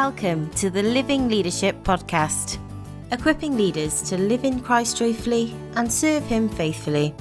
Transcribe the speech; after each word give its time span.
Welcome 0.00 0.48
to 0.52 0.70
the 0.70 0.82
Living 0.82 1.28
Leadership 1.28 1.84
Podcast, 1.84 2.56
equipping 3.12 3.58
leaders 3.58 4.00
to 4.08 4.16
live 4.16 4.44
in 4.44 4.60
Christ 4.60 4.96
joyfully 4.96 5.54
and 5.76 5.92
serve 5.92 6.24
Him 6.24 6.48
faithfully. 6.48 7.14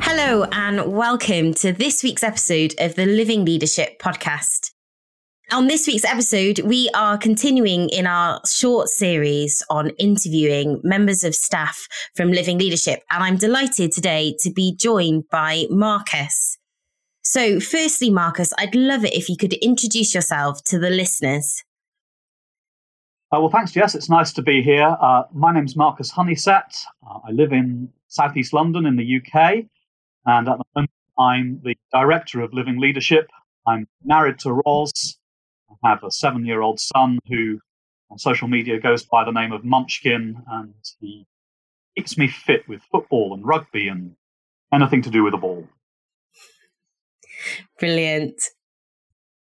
Hello, 0.00 0.46
and 0.50 0.92
welcome 0.92 1.54
to 1.54 1.72
this 1.72 2.02
week's 2.02 2.24
episode 2.24 2.74
of 2.80 2.96
the 2.96 3.06
Living 3.06 3.44
Leadership 3.44 4.02
Podcast. 4.02 4.69
On 5.52 5.66
this 5.66 5.88
week's 5.88 6.04
episode, 6.04 6.60
we 6.60 6.88
are 6.94 7.18
continuing 7.18 7.88
in 7.88 8.06
our 8.06 8.40
short 8.46 8.88
series 8.88 9.64
on 9.68 9.90
interviewing 9.98 10.80
members 10.84 11.24
of 11.24 11.34
staff 11.34 11.88
from 12.14 12.30
Living 12.30 12.56
Leadership. 12.56 13.02
And 13.10 13.24
I'm 13.24 13.36
delighted 13.36 13.90
today 13.90 14.36
to 14.42 14.52
be 14.52 14.76
joined 14.76 15.24
by 15.28 15.66
Marcus. 15.68 16.56
So, 17.24 17.58
firstly, 17.58 18.10
Marcus, 18.10 18.52
I'd 18.58 18.76
love 18.76 19.04
it 19.04 19.12
if 19.12 19.28
you 19.28 19.36
could 19.36 19.54
introduce 19.54 20.14
yourself 20.14 20.62
to 20.66 20.78
the 20.78 20.88
listeners. 20.88 21.64
Uh, 23.32 23.40
well, 23.40 23.50
thanks, 23.50 23.72
Jess. 23.72 23.96
It's 23.96 24.08
nice 24.08 24.32
to 24.34 24.42
be 24.42 24.62
here. 24.62 24.96
Uh, 25.00 25.24
my 25.32 25.52
name's 25.52 25.74
Marcus 25.74 26.12
Honeysett. 26.12 26.84
Uh, 27.04 27.18
I 27.26 27.32
live 27.32 27.52
in 27.52 27.88
southeast 28.06 28.52
London 28.52 28.86
in 28.86 28.94
the 28.94 29.16
UK. 29.16 29.64
And 30.26 30.48
at 30.48 30.58
the 30.58 30.64
moment, 30.76 30.90
I'm 31.18 31.60
the 31.64 31.74
director 31.92 32.40
of 32.40 32.52
Living 32.52 32.78
Leadership. 32.78 33.32
I'm 33.66 33.88
married 34.04 34.38
to 34.40 34.52
Ros 35.70 35.78
have 35.84 36.04
a 36.04 36.10
seven 36.10 36.44
year 36.44 36.60
old 36.60 36.80
son 36.80 37.18
who 37.28 37.58
on 38.10 38.18
social 38.18 38.48
media 38.48 38.80
goes 38.80 39.04
by 39.04 39.24
the 39.24 39.30
name 39.30 39.52
of 39.52 39.64
Munchkin, 39.64 40.36
and 40.48 40.74
he 41.00 41.26
keeps 41.96 42.18
me 42.18 42.28
fit 42.28 42.68
with 42.68 42.82
football 42.90 43.34
and 43.34 43.46
rugby 43.46 43.88
and 43.88 44.16
anything 44.72 45.02
to 45.02 45.10
do 45.10 45.22
with 45.22 45.34
a 45.34 45.38
ball. 45.38 45.66
Brilliant. 47.78 48.42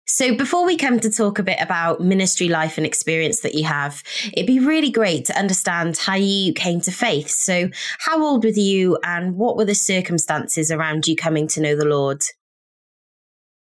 So, 0.07 0.35
before 0.35 0.67
we 0.67 0.77
come 0.77 0.99
to 0.99 1.11
talk 1.11 1.39
a 1.39 1.43
bit 1.45 1.59
about 1.61 2.01
ministry 2.01 2.49
life 2.49 2.77
and 2.77 2.85
experience 2.85 3.41
that 3.43 3.55
you 3.55 3.65
have, 3.65 4.03
it'd 4.33 4.47
be 4.47 4.59
really 4.59 4.91
great 4.91 5.25
to 5.27 5.39
understand 5.39 5.97
how 5.99 6.17
you 6.17 6.53
came 6.53 6.81
to 6.81 6.91
faith. 6.91 7.31
So, 7.31 7.71
how 8.01 8.21
old 8.21 8.45
were 8.45 8.51
you 8.51 8.99
and 9.05 9.37
what 9.37 9.57
were 9.57 9.65
the 9.65 9.75
circumstances 9.75 10.73
around 10.73 11.07
you 11.07 11.15
coming 11.15 11.47
to 11.49 11.61
know 11.61 11.77
the 11.77 11.85
Lord? 11.85 12.23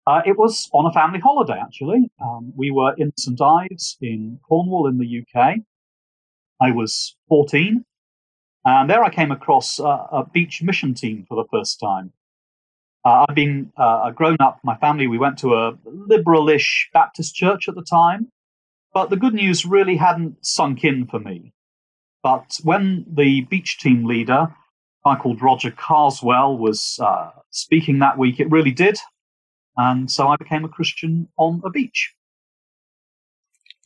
Uh, 0.07 0.23
it 0.25 0.39
was 0.39 0.69
on 0.73 0.87
a 0.87 0.93
family 0.93 1.21
holiday, 1.21 1.61
actually. 1.61 2.11
Um, 2.23 2.53
we 2.57 2.71
were 2.71 2.95
in 2.97 3.13
St 3.17 3.41
Ives 3.41 3.97
in 4.01 4.39
Cornwall 4.49 4.87
in 4.87 4.99
the 4.99 5.23
UK. 5.23 5.59
I 6.61 6.71
was 6.71 7.17
14, 7.29 7.85
and 8.65 8.91
there 8.91 9.05
I 9.05 9.11
came 9.11 9.31
across 9.31 9.79
uh, 9.79 10.07
a 10.13 10.25
beach 10.25 10.63
mission 10.63 10.95
team 10.95 11.25
for 11.29 11.37
the 11.37 11.49
first 11.51 11.79
time. 11.81 12.13
Uh, 13.05 13.25
I'd 13.29 13.35
been 13.35 13.73
uh, 13.79 14.03
a 14.07 14.13
grown 14.13 14.37
up, 14.41 14.59
my 14.63 14.77
family, 14.77 15.07
we 15.07 15.19
went 15.19 15.39
to 15.39 15.55
a 15.55 15.73
liberalish 15.87 16.87
Baptist 16.93 17.35
church 17.35 17.69
at 17.69 17.75
the 17.75 17.85
time, 17.85 18.29
but 18.93 19.09
the 19.09 19.17
good 19.17 19.33
news 19.33 19.65
really 19.65 19.97
hadn't 19.97 20.45
sunk 20.45 20.85
in 20.85 21.07
for 21.07 21.19
me. 21.19 21.53
But 22.23 22.59
when 22.63 23.07
the 23.11 23.43
beach 23.43 23.79
team 23.79 24.05
leader, 24.05 24.33
a 24.33 24.55
guy 25.05 25.17
called 25.17 25.41
Roger 25.41 25.71
Carswell, 25.71 26.59
was 26.59 26.99
uh, 27.03 27.31
speaking 27.51 28.01
that 28.01 28.19
week, 28.19 28.39
it 28.39 28.51
really 28.51 28.73
did. 28.73 28.99
And 29.77 30.11
so 30.11 30.29
I 30.29 30.37
became 30.37 30.65
a 30.65 30.69
Christian 30.69 31.29
on 31.37 31.63
a 31.65 31.71
beach. 31.71 32.15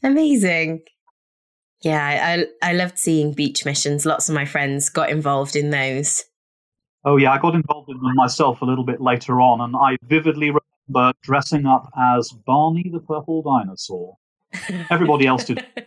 Amazing. 0.03 0.83
Yeah, 1.83 2.47
I, 2.63 2.71
I 2.71 2.73
loved 2.73 2.99
seeing 2.99 3.33
beach 3.33 3.65
missions. 3.65 4.07
Lots 4.07 4.29
of 4.29 4.35
my 4.35 4.45
friends 4.45 4.89
got 4.89 5.11
involved 5.11 5.55
in 5.55 5.71
those. 5.71 6.25
Oh, 7.05 7.19
yeah, 7.19 7.33
I 7.33 7.39
got 7.39 7.55
involved 7.55 7.91
in 7.91 8.01
them 8.01 8.15
myself 8.15 8.63
a 8.63 8.65
little 8.65 8.85
bit 8.85 9.01
later 9.01 9.41
on, 9.41 9.61
and 9.61 9.77
I 9.77 9.99
vividly 10.05 10.51
remember 10.51 11.13
dressing 11.23 11.67
up 11.67 11.91
as 11.99 12.33
Barney 12.47 12.89
the 12.91 13.01
Purple 13.01 13.43
Dinosaur. 13.43 14.17
Everybody 14.91 15.27
else 15.27 15.45
did 15.45 15.65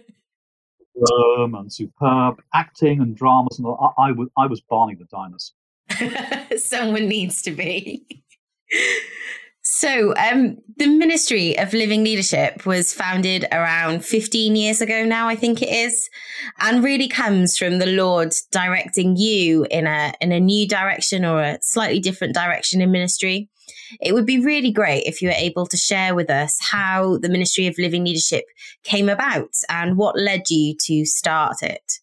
and 0.96 1.74
superb 1.74 2.42
acting 2.54 3.02
and 3.02 3.16
dramas, 3.16 3.58
and 3.58 3.68
I, 3.68 4.10
I, 4.10 4.12
was, 4.12 4.30
I 4.38 4.46
was 4.46 4.62
Barney 4.62 4.96
the 4.96 5.06
Dinosaur. 5.06 6.58
Someone 6.60 7.08
needs 7.08 7.42
to 7.44 7.52
be. 7.52 8.06
So, 9.80 10.16
um, 10.16 10.58
the 10.78 10.88
Ministry 10.88 11.56
of 11.60 11.72
Living 11.72 12.04
Leadership 12.04 12.66
was 12.66 12.92
founded 12.92 13.46
around 13.52 14.04
15 14.04 14.56
years 14.56 14.82
ago 14.82 15.06
now, 15.06 15.28
I 15.28 15.36
think 15.36 15.62
it 15.62 15.70
is, 15.70 16.10
and 16.60 16.84
really 16.84 17.08
comes 17.08 17.60
from 17.60 17.78
the 17.78 17.86
Lord 17.86 18.34
directing 18.52 19.18
you 19.18 19.68
in 19.70 19.86
a 19.86 20.14
in 20.20 20.32
a 20.32 20.40
new 20.40 20.68
direction 20.68 21.24
or 21.24 21.44
a 21.44 21.60
slightly 21.62 22.00
different 22.00 22.34
direction 22.34 22.82
in 22.82 22.90
ministry. 22.92 23.52
It 24.02 24.16
would 24.16 24.26
be 24.26 24.40
really 24.40 24.72
great 24.72 25.04
if 25.04 25.22
you 25.22 25.28
were 25.28 25.36
able 25.38 25.68
to 25.68 25.78
share 25.78 26.16
with 26.16 26.32
us 26.32 26.58
how 26.60 27.20
the 27.20 27.30
Ministry 27.30 27.68
of 27.68 27.78
Living 27.78 28.04
Leadership 28.04 28.46
came 28.84 29.10
about 29.10 29.52
and 29.70 29.96
what 29.96 30.18
led 30.18 30.50
you 30.50 30.76
to 30.86 31.06
start 31.06 31.62
it. 31.62 32.00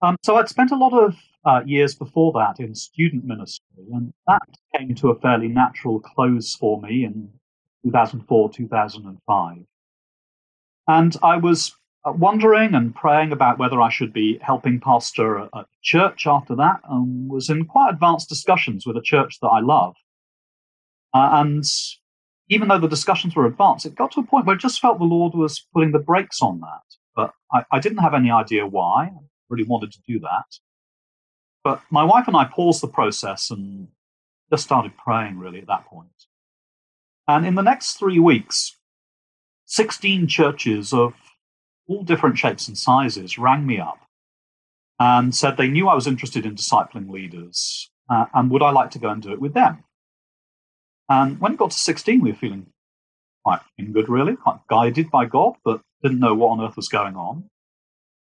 Um, 0.00 0.16
so 0.24 0.36
I'd 0.36 0.48
spent 0.48 0.70
a 0.70 0.76
lot 0.76 0.94
of 0.94 1.14
uh, 1.44 1.62
years 1.66 1.94
before 1.94 2.32
that 2.32 2.60
in 2.60 2.74
student 2.74 3.24
ministry, 3.24 3.84
and 3.92 4.12
that 4.26 4.42
came 4.76 4.94
to 4.94 5.10
a 5.10 5.18
fairly 5.20 5.48
natural 5.48 6.00
close 6.00 6.54
for 6.54 6.80
me 6.80 7.04
in 7.04 7.28
2004, 7.84 8.50
2005. 8.50 9.56
And 10.88 11.16
I 11.22 11.36
was 11.36 11.76
uh, 12.04 12.12
wondering 12.12 12.74
and 12.74 12.94
praying 12.94 13.32
about 13.32 13.58
whether 13.58 13.80
I 13.80 13.90
should 13.90 14.12
be 14.12 14.38
helping 14.40 14.80
pastor 14.80 15.36
a, 15.36 15.66
church 15.82 16.28
after 16.28 16.54
that, 16.54 16.80
and 16.88 17.28
was 17.28 17.50
in 17.50 17.64
quite 17.64 17.92
advanced 17.92 18.28
discussions 18.28 18.86
with 18.86 18.96
a 18.96 19.02
church 19.02 19.38
that 19.40 19.48
I 19.48 19.60
love. 19.60 19.96
Uh, 21.12 21.30
and 21.32 21.64
even 22.48 22.68
though 22.68 22.78
the 22.78 22.88
discussions 22.88 23.34
were 23.34 23.46
advanced, 23.46 23.84
it 23.84 23.96
got 23.96 24.12
to 24.12 24.20
a 24.20 24.24
point 24.24 24.46
where 24.46 24.54
I 24.54 24.58
just 24.58 24.80
felt 24.80 24.98
the 24.98 25.04
Lord 25.04 25.34
was 25.34 25.66
putting 25.74 25.90
the 25.90 25.98
brakes 25.98 26.40
on 26.40 26.60
that. 26.60 26.82
But 27.16 27.32
I, 27.52 27.64
I 27.72 27.80
didn't 27.80 27.98
have 27.98 28.14
any 28.14 28.30
idea 28.30 28.66
why. 28.66 29.10
I 29.12 29.20
really 29.48 29.64
wanted 29.64 29.90
to 29.92 29.98
do 30.06 30.20
that. 30.20 30.46
But 31.64 31.82
my 31.90 32.04
wife 32.04 32.26
and 32.26 32.36
I 32.36 32.44
paused 32.44 32.82
the 32.82 32.88
process 32.88 33.50
and 33.50 33.88
just 34.50 34.64
started 34.64 34.96
praying 34.96 35.38
really 35.38 35.60
at 35.60 35.68
that 35.68 35.86
point. 35.86 36.08
And 37.28 37.46
in 37.46 37.54
the 37.54 37.62
next 37.62 37.94
three 37.94 38.18
weeks, 38.18 38.76
16 39.66 40.26
churches 40.26 40.92
of 40.92 41.14
all 41.88 42.02
different 42.02 42.38
shapes 42.38 42.68
and 42.68 42.76
sizes 42.76 43.38
rang 43.38 43.66
me 43.66 43.78
up 43.78 44.00
and 44.98 45.34
said 45.34 45.56
they 45.56 45.68
knew 45.68 45.88
I 45.88 45.94
was 45.94 46.06
interested 46.06 46.44
in 46.44 46.54
discipling 46.54 47.10
leaders 47.10 47.90
uh, 48.10 48.26
and 48.34 48.50
would 48.50 48.62
I 48.62 48.70
like 48.70 48.90
to 48.92 48.98
go 48.98 49.08
and 49.08 49.22
do 49.22 49.32
it 49.32 49.40
with 49.40 49.54
them. 49.54 49.84
And 51.08 51.40
when 51.40 51.52
it 51.52 51.58
got 51.58 51.70
to 51.70 51.78
16, 51.78 52.20
we 52.20 52.32
were 52.32 52.36
feeling 52.36 52.66
quite 53.44 53.60
in 53.78 53.92
good, 53.92 54.08
really, 54.08 54.36
quite 54.36 54.60
guided 54.68 55.10
by 55.10 55.26
God, 55.26 55.54
but 55.64 55.80
didn't 56.02 56.20
know 56.20 56.34
what 56.34 56.50
on 56.50 56.60
earth 56.60 56.76
was 56.76 56.88
going 56.88 57.16
on. 57.16 57.44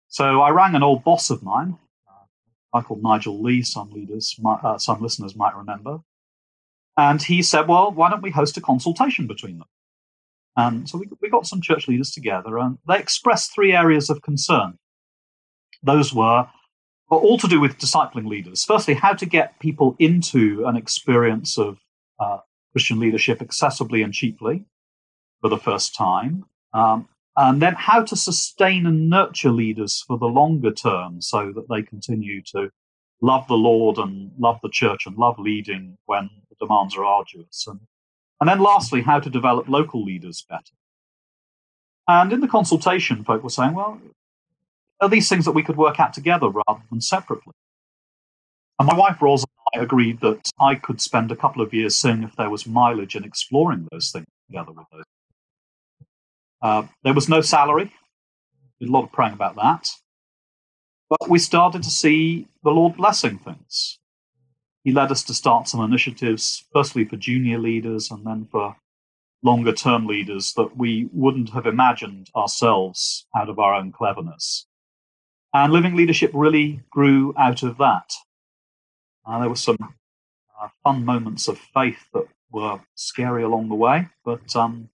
So 0.09 0.41
I 0.41 0.51
rang 0.51 0.75
an 0.75 0.83
old 0.83 1.05
boss 1.05 1.31
of 1.31 1.43
mine, 1.43 1.79
guy 2.73 2.83
called 2.83 3.03
Nigel 3.03 3.43
Lee, 3.43 3.63
some 3.63 3.91
leaders, 3.91 4.39
uh, 4.45 4.79
some 4.79 5.01
listeners 5.01 5.35
might 5.35 5.57
remember. 5.57 6.01
And 6.97 7.23
he 7.23 7.43
said, 7.43 7.69
well, 7.69 7.91
why 7.91 8.11
don't 8.11 8.23
we 8.23 8.31
host 8.31 8.57
a 8.57 8.61
consultation 8.61 9.27
between 9.27 9.59
them? 9.59 9.69
And 10.57 10.89
so 10.89 10.99
we, 10.99 11.09
we 11.21 11.31
got 11.31 11.47
some 11.47 11.61
church 11.61 11.89
leaders 11.89 12.11
together 12.11 12.59
and 12.59 12.79
they 12.87 12.99
expressed 12.99 13.55
three 13.55 13.73
areas 13.73 14.11
of 14.11 14.23
concern. 14.23 14.79
Those 15.83 16.13
were 16.13 16.49
all 17.09 17.39
to 17.39 17.49
do 17.49 17.61
with 17.61 17.79
discipling 17.79 18.27
leaders. 18.27 18.65
Firstly, 18.65 18.95
how 18.95 19.15
to 19.15 19.27
get 19.27 19.59
people 19.61 19.97
into 19.99 20.65
an 20.67 20.77
experience 20.77 21.59
of 21.59 21.79
uh, 22.19 22.39
Christian 22.73 23.01
leadership 23.01 23.39
accessibly 23.41 24.05
and 24.05 24.13
cheaply 24.13 24.65
for 25.41 25.49
the 25.49 25.59
first 25.59 25.95
time. 25.95 26.45
Um, 26.73 27.09
and 27.37 27.63
then 27.63 27.75
how 27.77 28.03
to 28.03 28.17
sustain 28.17 28.87
and 28.87 29.09
nurture 29.09 29.53
leaders 29.53 30.05
for 30.07 30.19
the 30.19 30.27
longer 30.27 30.73
term 30.73 31.21
so 31.21 31.53
that 31.53 31.69
they 31.69 31.83
continue 31.83 32.43
to 32.55 32.71
love 33.23 33.47
the 33.47 33.55
Lord 33.55 33.99
and 33.99 34.33
love 34.39 34.59
the 34.63 34.71
church 34.71 35.07
and 35.07 35.17
love 35.17 35.39
leading 35.39 35.97
when 36.07 36.31
the 36.49 36.57
demands 36.67 36.97
are 36.97 37.05
arduous. 37.05 37.67
And, 37.67 37.81
and 38.41 38.49
then 38.49 38.61
lastly, 38.61 39.03
how 39.03 39.21
to 39.21 39.31
develop 39.31 39.69
local 39.69 40.03
leaders 40.03 40.45
better. 40.49 40.75
And 42.09 42.33
in 42.33 42.41
the 42.41 42.49
consultation, 42.49 43.25
folk 43.25 43.43
were 43.43 43.51
saying, 43.51 43.75
well, 43.75 44.01
are 45.01 45.09
these 45.09 45.29
things 45.29 45.45
that 45.45 45.53
we 45.53 45.63
could 45.63 45.77
work 45.77 46.01
out 46.01 46.13
together 46.13 46.49
rather 46.49 46.83
than 46.91 47.01
separately? 47.01 47.53
And 48.79 48.87
my 48.87 48.97
wife 48.97 49.21
Ros 49.21 49.43
and 49.43 49.81
I 49.81 49.85
agreed 49.85 50.21
that 50.21 50.51
I 50.59 50.75
could 50.75 51.01
spend 51.01 51.31
a 51.31 51.37
couple 51.37 51.63
of 51.63 51.73
years 51.73 51.97
seeing 51.97 52.23
if 52.23 52.35
there 52.37 52.51
was 52.51 52.67
mileage 52.67 53.15
in 53.15 53.25
exploring 53.25 53.87
those 53.93 54.11
things 54.11 54.27
together 54.49 54.73
with 54.73 54.87
those 54.91 55.05
uh, 56.63 56.85
there 57.05 57.15
was 57.15 57.29
no 57.29 57.41
salary. 57.41 57.93
Did 58.81 58.89
a 58.89 58.93
lot 58.93 59.05
of 59.05 59.13
praying 59.13 59.35
about 59.35 59.57
that. 59.57 59.89
But 61.09 61.29
we 61.29 61.39
started 61.39 61.83
to 61.83 61.91
see 61.91 62.47
the 62.63 62.71
Lord 62.71 62.97
blessing 62.97 63.39
things. 63.39 63.99
He 64.85 64.93
led 64.93 65.11
us 65.11 65.23
to 65.25 65.35
start 65.35 65.69
some 65.69 65.83
initiatives, 65.83 66.65
firstly 66.73 67.05
for 67.05 67.17
junior 67.17 67.59
leaders 67.59 68.11
and 68.11 68.25
then 68.27 68.49
for 68.51 68.77
longer 69.43 69.73
term 69.73 70.07
leaders 70.07 70.53
that 70.57 70.77
we 70.77 71.09
wouldn't 71.13 71.51
have 71.51 71.67
imagined 71.67 72.31
ourselves 72.37 73.27
out 73.37 73.49
of 73.49 73.59
our 73.59 73.75
own 73.75 73.93
cleverness. 73.93 74.67
And 75.53 75.73
living 75.73 75.97
leadership 75.97 76.31
really 76.33 76.83
grew 76.91 77.35
out 77.37 77.63
of 77.63 77.79
that. 77.79 78.13
Uh, 79.27 79.41
there 79.41 79.49
were 79.49 79.57
some 79.57 79.79
uh, 80.61 80.69
fun 80.85 81.05
moments 81.05 81.49
of 81.49 81.59
faith 81.59 82.07
that 82.15 82.29
were 82.53 82.81
scary 82.95 83.43
along 83.43 83.69
the 83.69 83.75
way, 83.75 84.09
but 84.25 84.55
um, 84.55 84.91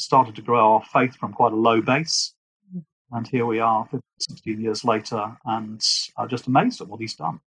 started 0.00 0.34
to 0.36 0.42
grow 0.42 0.74
our 0.74 0.84
faith 0.84 1.16
from 1.16 1.32
quite 1.32 1.52
a 1.52 1.56
low 1.56 1.80
base. 1.80 2.34
And 3.10 3.26
here 3.26 3.46
we 3.46 3.58
are, 3.58 3.84
15, 3.84 4.00
16 4.18 4.60
years 4.60 4.84
later, 4.84 5.36
and 5.46 5.82
I'm 6.16 6.28
just 6.28 6.46
amazed 6.46 6.80
at 6.80 6.88
what 6.88 7.00
he's 7.00 7.14
done. 7.14 7.40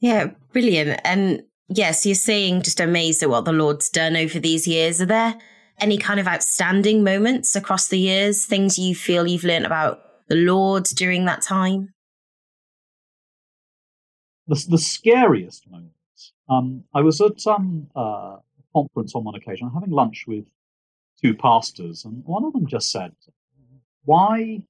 Yeah, 0.00 0.30
brilliant. 0.52 1.00
And 1.04 1.42
yes, 1.68 2.04
you're 2.04 2.14
saying 2.14 2.62
just 2.62 2.80
amazed 2.80 3.22
at 3.22 3.30
what 3.30 3.44
the 3.44 3.52
Lord's 3.52 3.88
done 3.88 4.14
over 4.14 4.38
these 4.38 4.68
years. 4.68 5.00
Are 5.00 5.06
there 5.06 5.36
any 5.80 5.96
kind 5.96 6.20
of 6.20 6.28
outstanding 6.28 7.02
moments 7.02 7.56
across 7.56 7.88
the 7.88 7.98
years, 7.98 8.44
things 8.44 8.78
you 8.78 8.94
feel 8.94 9.26
you've 9.26 9.44
learned 9.44 9.66
about 9.66 10.02
the 10.28 10.34
Lord 10.34 10.84
during 10.84 11.24
that 11.24 11.42
time? 11.42 11.94
The, 14.46 14.66
the 14.68 14.78
scariest 14.78 15.70
moments. 15.70 16.32
Um, 16.48 16.84
I 16.94 17.00
was 17.00 17.20
at 17.20 17.46
um, 17.46 17.88
uh, 17.96 18.00
a 18.00 18.40
conference 18.74 19.14
on 19.14 19.24
one 19.24 19.34
occasion, 19.34 19.70
having 19.72 19.90
lunch 19.90 20.24
with 20.26 20.44
two 21.22 21.34
pastors, 21.34 22.04
and 22.04 22.24
one 22.24 22.44
of 22.44 22.52
them 22.52 22.66
just 22.66 22.90
said, 22.90 23.14
"Why, 24.04 24.62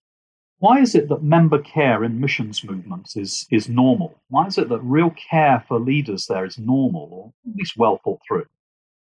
why 0.59 0.81
is 0.81 0.95
it 0.95 1.09
that 1.09 1.23
member 1.23 1.61
care 1.61 2.05
in 2.05 2.21
missions 2.21 2.65
movements 2.65 3.17
is 3.17 3.47
is 3.51 3.69
normal? 3.69 4.21
Why 4.29 4.47
is 4.47 4.59
it 4.59 4.69
that 4.69 4.81
real 4.81 5.11
care 5.11 5.65
for 5.69 5.79
leaders 5.79 6.27
there 6.27 6.45
is 6.45 6.59
normal, 6.59 7.09
or 7.13 7.33
at 7.51 7.57
least 7.57 7.77
well 7.77 8.01
thought 8.05 8.21
through, 8.27 8.47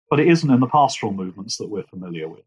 but 0.10 0.19
it 0.19 0.28
isn't 0.28 0.51
in 0.51 0.60
the 0.60 0.68
pastoral 0.68 1.13
movements 1.13 1.57
that 1.57 1.69
we're 1.69 1.84
familiar 1.84 2.28
with?" 2.28 2.45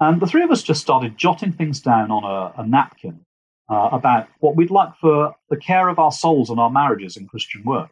And 0.00 0.20
the 0.20 0.26
three 0.26 0.42
of 0.42 0.50
us 0.50 0.62
just 0.62 0.82
started 0.82 1.16
jotting 1.16 1.52
things 1.52 1.80
down 1.80 2.10
on 2.10 2.24
a, 2.24 2.60
a 2.60 2.66
napkin 2.66 3.24
uh, 3.70 3.88
about 3.92 4.28
what 4.40 4.54
we'd 4.56 4.70
like 4.70 4.94
for 5.00 5.34
the 5.48 5.56
care 5.56 5.88
of 5.88 5.98
our 5.98 6.12
souls 6.12 6.50
and 6.50 6.60
our 6.60 6.70
marriages 6.70 7.16
in 7.16 7.26
Christian 7.26 7.64
work 7.64 7.90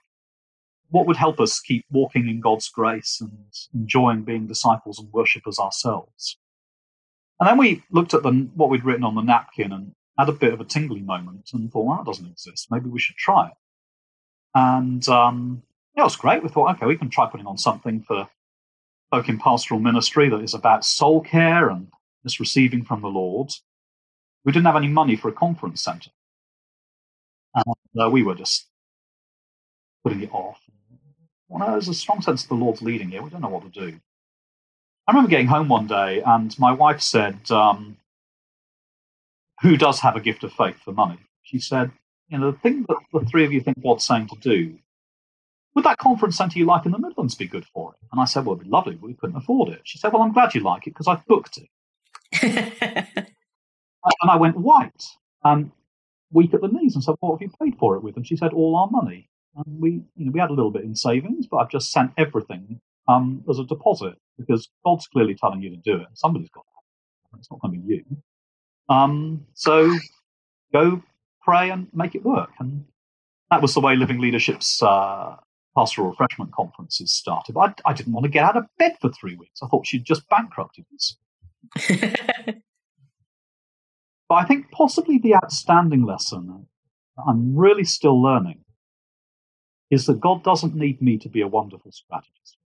what 0.94 1.08
would 1.08 1.16
help 1.16 1.40
us 1.40 1.58
keep 1.58 1.84
walking 1.90 2.28
in 2.28 2.38
God's 2.40 2.68
grace 2.68 3.20
and 3.20 3.32
enjoying 3.74 4.22
being 4.22 4.46
disciples 4.46 5.00
and 5.00 5.12
worshippers 5.12 5.58
ourselves? 5.58 6.38
And 7.40 7.48
then 7.48 7.58
we 7.58 7.82
looked 7.90 8.14
at 8.14 8.22
the, 8.22 8.30
what 8.54 8.70
we'd 8.70 8.84
written 8.84 9.02
on 9.02 9.16
the 9.16 9.22
napkin 9.22 9.72
and 9.72 9.90
had 10.16 10.28
a 10.28 10.32
bit 10.32 10.52
of 10.52 10.60
a 10.60 10.64
tingly 10.64 11.00
moment 11.00 11.50
and 11.52 11.72
thought, 11.72 11.84
well, 11.84 11.96
that 11.96 12.06
doesn't 12.06 12.30
exist. 12.30 12.68
Maybe 12.70 12.88
we 12.88 13.00
should 13.00 13.16
try 13.16 13.48
it. 13.48 13.54
And 14.54 15.08
um, 15.08 15.64
yeah, 15.96 16.02
it 16.02 16.04
was 16.04 16.14
great. 16.14 16.44
We 16.44 16.48
thought, 16.48 16.76
okay, 16.76 16.86
we 16.86 16.96
can 16.96 17.10
try 17.10 17.26
putting 17.28 17.48
on 17.48 17.58
something 17.58 18.00
for 18.00 18.28
folk 19.10 19.28
in 19.28 19.40
pastoral 19.40 19.80
ministry 19.80 20.28
that 20.28 20.42
is 20.42 20.54
about 20.54 20.84
soul 20.84 21.22
care 21.22 21.70
and 21.70 21.88
just 22.22 22.38
receiving 22.38 22.84
from 22.84 23.00
the 23.00 23.08
Lord. 23.08 23.50
We 24.44 24.52
didn't 24.52 24.66
have 24.66 24.76
any 24.76 24.86
money 24.86 25.16
for 25.16 25.28
a 25.28 25.32
conference 25.32 25.82
centre. 25.82 26.12
And 27.56 27.74
uh, 28.00 28.10
we 28.10 28.22
were 28.22 28.36
just 28.36 28.68
putting 30.04 30.22
it 30.22 30.32
off. 30.32 30.60
Well, 31.48 31.70
there's 31.70 31.88
a 31.88 31.94
strong 31.94 32.22
sense 32.22 32.42
of 32.42 32.48
the 32.48 32.54
Lord's 32.54 32.82
leading 32.82 33.10
here. 33.10 33.22
We 33.22 33.30
don't 33.30 33.42
know 33.42 33.48
what 33.48 33.72
to 33.72 33.80
do. 33.80 34.00
I 35.06 35.12
remember 35.12 35.30
getting 35.30 35.46
home 35.46 35.68
one 35.68 35.86
day 35.86 36.22
and 36.24 36.58
my 36.58 36.72
wife 36.72 37.00
said, 37.00 37.50
um, 37.50 37.98
Who 39.62 39.76
does 39.76 40.00
have 40.00 40.16
a 40.16 40.20
gift 40.20 40.44
of 40.44 40.52
faith 40.52 40.76
for 40.82 40.92
money? 40.92 41.18
She 41.42 41.58
said, 41.58 41.90
You 42.28 42.38
know, 42.38 42.52
the 42.52 42.58
thing 42.58 42.86
that 42.88 42.96
the 43.12 43.26
three 43.26 43.44
of 43.44 43.52
you 43.52 43.60
think 43.60 43.82
God's 43.82 44.06
saying 44.06 44.28
to 44.28 44.36
do, 44.40 44.78
would 45.74 45.84
that 45.84 45.98
conference 45.98 46.36
centre 46.36 46.58
you 46.58 46.64
like 46.64 46.86
in 46.86 46.92
the 46.92 46.98
Midlands 46.98 47.34
be 47.34 47.46
good 47.46 47.66
for 47.66 47.92
it? 47.92 47.98
And 48.12 48.20
I 48.20 48.24
said, 48.24 48.46
Well, 48.46 48.54
it'd 48.54 48.64
be 48.64 48.70
lovely, 48.70 48.94
but 48.94 49.06
we 49.06 49.14
couldn't 49.14 49.36
afford 49.36 49.68
it. 49.70 49.80
She 49.84 49.98
said, 49.98 50.12
Well, 50.12 50.22
I'm 50.22 50.32
glad 50.32 50.54
you 50.54 50.62
like 50.62 50.86
it 50.86 50.90
because 50.94 51.08
I've 51.08 51.26
booked 51.26 51.58
it. 51.58 51.68
and 54.02 54.30
I 54.30 54.36
went 54.36 54.56
white 54.56 55.04
and 55.42 55.70
weak 56.32 56.54
at 56.54 56.60
the 56.62 56.68
knees 56.68 56.94
and 56.94 57.04
said, 57.04 57.16
What 57.20 57.32
have 57.32 57.42
you 57.42 57.50
paid 57.60 57.76
for 57.78 57.96
it 57.96 58.02
with? 58.02 58.16
And 58.16 58.26
she 58.26 58.36
said, 58.36 58.52
All 58.52 58.76
our 58.76 58.88
money. 58.90 59.28
And 59.56 59.80
we, 59.80 60.02
you 60.16 60.26
know, 60.26 60.32
we 60.32 60.40
had 60.40 60.50
a 60.50 60.54
little 60.54 60.70
bit 60.70 60.84
in 60.84 60.94
savings, 60.94 61.46
but 61.46 61.58
I've 61.58 61.70
just 61.70 61.92
sent 61.92 62.12
everything 62.16 62.80
um, 63.08 63.44
as 63.48 63.58
a 63.58 63.64
deposit 63.64 64.14
because 64.38 64.68
God's 64.84 65.06
clearly 65.06 65.34
telling 65.34 65.62
you 65.62 65.70
to 65.70 65.76
do 65.76 65.96
it. 65.96 66.08
Somebody's 66.14 66.50
got 66.50 66.62
to. 66.62 67.38
It's 67.38 67.50
not 67.50 67.60
going 67.60 67.74
to 67.74 67.80
be 67.80 67.94
you. 67.94 68.04
Um, 68.88 69.46
so 69.54 69.92
go 70.72 71.02
pray 71.42 71.70
and 71.70 71.88
make 71.92 72.14
it 72.14 72.24
work. 72.24 72.50
And 72.58 72.84
that 73.50 73.62
was 73.62 73.74
the 73.74 73.80
way 73.80 73.96
Living 73.96 74.20
Leadership's 74.20 74.82
uh, 74.82 75.36
pastoral 75.76 76.10
refreshment 76.10 76.52
conferences 76.52 77.12
started. 77.12 77.54
But 77.54 77.80
I, 77.84 77.90
I, 77.90 77.92
didn't 77.92 78.12
want 78.12 78.24
to 78.24 78.30
get 78.30 78.44
out 78.44 78.56
of 78.56 78.64
bed 78.78 78.96
for 79.00 79.10
three 79.10 79.36
weeks. 79.36 79.60
I 79.62 79.66
thought 79.66 79.86
she'd 79.86 80.04
just 80.04 80.28
bankrupted 80.28 80.84
us. 80.94 81.16
but 84.28 84.34
I 84.34 84.44
think 84.44 84.70
possibly 84.70 85.18
the 85.18 85.34
outstanding 85.34 86.04
lesson 86.04 86.66
I'm 87.26 87.56
really 87.56 87.84
still 87.84 88.20
learning 88.20 88.63
is 89.90 90.06
that 90.06 90.20
God 90.20 90.42
doesn't 90.42 90.74
need 90.74 91.00
me 91.00 91.18
to 91.18 91.28
be 91.28 91.40
a 91.40 91.48
wonderful 91.48 91.92
strategist. 91.92 92.56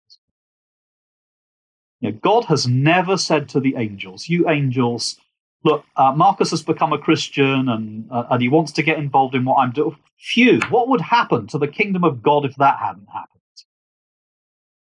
You 2.01 2.13
know, 2.13 2.19
God 2.23 2.45
has 2.45 2.67
never 2.67 3.17
said 3.17 3.49
to 3.51 3.61
the 3.61 3.75
angels, 3.77 4.29
You 4.29 4.49
angels, 4.49 5.19
look, 5.65 5.85
uh, 5.97 6.13
Marcus 6.13 6.51
has 6.51 6.63
become 6.63 6.93
a 6.93 6.99
Christian 6.99 7.69
and, 7.69 8.11
uh, 8.11 8.25
and 8.31 8.43
he 8.43 8.49
wants 8.49 8.73
to 8.73 8.83
get 8.83 8.99
involved 8.99 9.35
in 9.35 9.45
what 9.45 9.57
I'm 9.57 9.73
doing. 9.73 9.97
Phew, 10.17 10.61
what 10.71 10.89
would 10.89 11.01
happen 11.01 11.47
to 11.49 11.59
the 11.59 11.69
kingdom 11.69 12.05
of 12.05 12.23
God 12.23 12.45
if 12.45 12.55
that 12.57 12.79
hadn't 12.79 13.09
happened? 13.13 13.39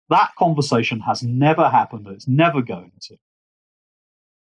That 0.09 0.29
conversation 0.37 1.01
has 1.01 1.21
never 1.23 1.69
happened 1.69 2.05
and 2.07 2.15
it's 2.15 2.27
never 2.27 2.61
going 2.61 2.91
to. 3.01 3.17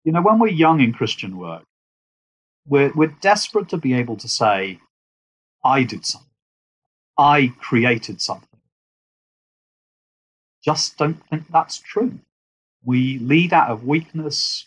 You 0.05 0.12
know, 0.12 0.20
when 0.20 0.38
we're 0.38 0.49
young 0.49 0.81
in 0.81 0.93
Christian 0.93 1.38
work, 1.38 1.64
we're, 2.67 2.93
we're 2.94 3.17
desperate 3.20 3.69
to 3.70 3.79
be 3.79 3.94
able 3.94 4.17
to 4.17 4.29
say, 4.29 4.81
I 5.64 5.85
did 5.85 6.05
something. 6.05 6.29
I 7.16 7.52
created 7.61 8.20
something. 8.20 8.49
Just 10.64 10.96
don't 10.96 11.25
think 11.28 11.44
that's 11.50 11.78
true. 11.78 12.20
We 12.84 13.19
lead 13.19 13.52
out 13.52 13.70
of 13.70 13.84
weakness 13.84 14.66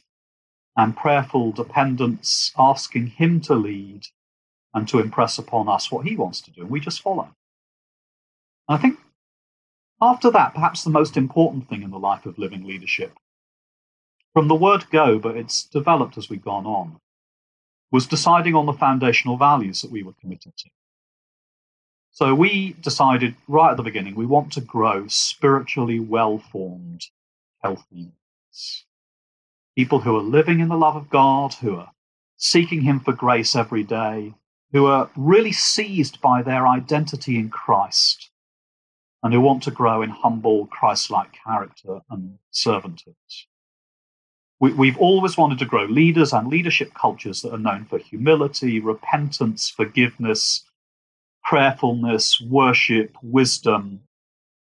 and 0.76 0.96
prayerful 0.96 1.52
dependence, 1.52 2.52
asking 2.58 3.08
Him 3.08 3.42
to 3.42 3.56
lead 3.56 4.08
and 4.74 4.88
to 4.90 5.00
impress 5.00 5.38
upon 5.38 5.68
us 5.68 5.92
what 5.92 6.06
He 6.06 6.16
wants 6.16 6.40
to 6.42 6.52
do, 6.52 6.62
and 6.62 6.70
we 6.70 6.80
just 6.80 7.02
follow. 7.02 7.30
And 8.70 8.78
I 8.78 8.82
think 8.82 9.00
after 10.00 10.30
that, 10.32 10.54
perhaps 10.54 10.84
the 10.84 10.92
most 10.92 11.18
important 11.18 11.68
thing 11.68 11.82
in 11.82 11.90
the 11.90 11.98
life 11.98 12.26
of 12.26 12.38
living 12.38 12.66
leadership, 12.66 13.14
from 14.34 14.48
the 14.48 14.56
word 14.56 14.86
go, 14.92 15.18
but 15.18 15.36
it's 15.36 15.64
developed 15.64 16.18
as 16.18 16.30
we've 16.30 16.44
gone 16.44 16.68
on, 16.68 17.00
was 17.92 18.06
deciding 18.06 18.54
on 18.54 18.68
the 18.68 18.74
foundational 18.74 19.38
values 19.38 19.82
that 19.82 19.92
we 19.92 20.04
were 20.04 20.14
committed 20.22 20.56
to. 20.58 20.70
So 22.18 22.34
we 22.34 22.74
decided 22.74 23.36
right 23.48 23.70
at 23.70 23.78
the 23.78 23.84
beginning 23.84 24.16
we 24.16 24.26
want 24.26 24.52
to 24.54 24.62
grow 24.62 25.08
spiritually 25.08 26.00
well 26.00 26.40
formed, 26.40 27.06
healthy 27.62 28.12
People 29.76 30.00
who 30.00 30.18
are 30.18 30.24
living 30.24 30.60
in 30.60 30.68
the 30.68 30.78
love 30.78 30.96
of 30.96 31.12
God, 31.12 31.54
who 31.54 31.76
are 31.76 31.92
seeking 32.36 32.82
Him 32.82 33.02
for 33.02 33.14
grace 33.14 33.56
every 33.56 33.84
day, 33.84 34.34
who 34.72 34.88
are 34.88 35.12
really 35.16 35.52
seized 35.52 36.20
by 36.20 36.42
their 36.42 36.68
identity 36.68 37.38
in 37.38 37.52
Christ, 37.52 38.32
and 39.22 39.32
who 39.32 39.40
want 39.40 39.62
to 39.64 39.70
grow 39.70 40.02
in 40.02 40.10
humble, 40.10 40.66
Christ 40.66 41.12
like 41.12 41.38
character 41.46 42.00
and 42.10 42.40
servanthood. 42.52 43.14
We, 44.60 44.90
have 44.90 44.98
always 44.98 45.38
wanted 45.38 45.60
to 45.60 45.66
grow 45.66 45.86
leaders 45.86 46.34
and 46.34 46.48
leadership 46.48 46.96
cultures 46.96 47.44
that 47.44 47.54
are 47.54 47.60
known 47.60 47.86
for 47.86 48.00
humility, 48.00 48.80
repentance, 48.80 49.70
forgiveness, 49.70 50.67
prayerfulness, 51.48 52.42
worship, 52.42 53.16
wisdom, 53.24 54.02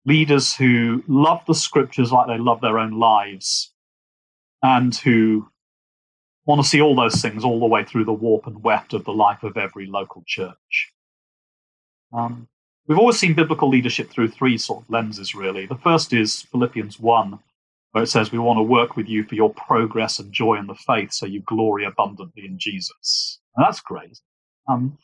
leaders 0.04 0.54
who 0.54 1.02
love 1.08 1.40
the 1.46 1.54
scriptures 1.54 2.12
like 2.12 2.26
they 2.26 2.38
love 2.38 2.60
their 2.60 2.78
own 2.78 2.98
lives, 2.98 3.72
and 4.62 4.94
who 4.96 5.48
want 6.44 6.62
to 6.62 6.68
see 6.68 6.80
all 6.80 6.94
those 6.94 7.20
things 7.20 7.44
all 7.44 7.58
the 7.58 7.66
way 7.66 7.84
through 7.84 8.04
the 8.04 8.12
warp 8.12 8.46
and 8.46 8.62
weft 8.62 8.92
of 8.94 9.04
the 9.04 9.12
life 9.12 9.42
of 9.42 9.56
every 9.56 9.86
local 9.86 10.22
church. 10.26 10.92
Um, 12.12 12.46
we've 12.86 12.98
always 12.98 13.18
seen 13.18 13.34
biblical 13.34 13.68
leadership 13.68 14.10
through 14.10 14.28
three 14.28 14.56
sort 14.58 14.84
of 14.84 14.90
lenses, 14.90 15.34
really. 15.34 15.66
The 15.66 15.76
first 15.76 16.12
is 16.12 16.42
Philippians 16.42 17.00
1, 17.00 17.38
where 17.92 18.04
it 18.04 18.08
says, 18.08 18.30
We 18.30 18.38
want 18.38 18.58
to 18.58 18.62
work 18.62 18.96
with 18.96 19.08
you 19.08 19.24
for 19.24 19.34
your 19.34 19.52
progress 19.52 20.18
and 20.18 20.32
joy 20.32 20.54
in 20.54 20.66
the 20.66 20.74
faith 20.74 21.12
so 21.12 21.26
you 21.26 21.40
glory 21.40 21.84
abundantly 21.84 22.44
in 22.44 22.58
Jesus. 22.58 23.40
And 23.56 23.64
that's 23.64 23.80
great. 23.80 24.20
Um, 24.68 24.98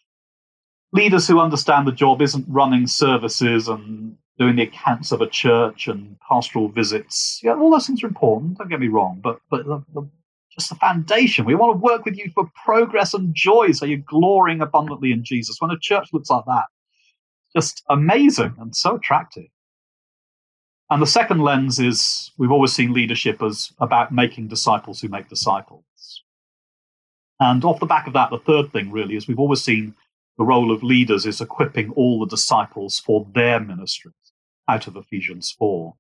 leaders 0.93 1.27
who 1.27 1.41
understand 1.41 1.87
the 1.87 1.93
job 1.93 2.23
isn't 2.23 2.47
running 2.49 2.87
services 2.87 3.69
and 3.69 4.17
doing 4.39 4.57
the 4.57 4.63
accounts 4.63 5.13
of 5.13 5.21
a 5.21 5.27
church 5.27 5.89
and 5.89 6.17
pastoral 6.27 6.69
visits. 6.69 7.41
Yeah, 7.43 7.55
all 7.55 7.71
those 7.71 7.87
things 7.87 8.03
are 8.03 8.09
important. 8.09 8.59
Don't 8.59 8.69
get 8.69 8.81
me 8.81 8.89
wrong, 8.89 9.21
but 9.23 9.41
but 9.51 9.67
the, 9.67 9.83
the, 9.95 10.09
just 10.53 10.69
the 10.69 10.75
foundation. 10.77 11.45
We 11.45 11.55
want 11.55 11.75
to 11.75 11.79
work 11.79 12.05
with 12.05 12.17
you 12.17 12.31
for 12.35 12.51
progress 12.65 13.15
and 13.15 13.35
joy, 13.35 13.73
so 13.73 13.87
you're 13.87 13.99
glorying 13.99 14.61
abundantly 14.61 15.13
in 15.13 15.25
Jesus. 15.25 15.57
When 15.61 15.71
a 15.71 15.79
church 15.79 16.09
looks 16.13 16.31
like 16.31 16.45
that, 16.47 16.67
just 17.55 17.83
amazing 17.89 18.55
and 18.59 18.75
so 18.75 18.97
attractive. 18.97 19.47
And 20.91 21.01
the 21.01 21.07
second 21.07 21.41
lens 21.41 21.79
is 21.79 22.33
we've 22.37 22.53
always 22.53 22.73
seen 22.73 22.93
leadership 22.93 23.43
as 23.43 23.73
about 23.81 24.13
making 24.13 24.49
disciples 24.49 25.01
who 25.01 25.09
make 25.09 25.29
disciples. 25.29 25.85
And 27.41 27.65
off 27.65 27.81
the 27.81 27.87
back 27.87 28.07
of 28.07 28.13
that, 28.13 28.31
the 28.31 28.39
third 28.39 28.71
thing 28.73 28.93
really 28.93 29.17
is 29.17 29.27
we've 29.27 29.39
always 29.39 29.63
seen 29.63 29.95
the 30.39 30.45
role 30.45 30.73
of 30.73 30.83
leaders 30.83 31.27
is 31.27 31.41
equipping 31.41 31.91
all 31.93 32.21
the 32.21 32.27
disciples 32.27 32.99
for 32.99 33.27
their 33.35 33.61
ministries 33.61 34.15
out 34.69 34.87
of 34.87 34.97
Ephesians 34.97 35.55
4. 35.59 35.95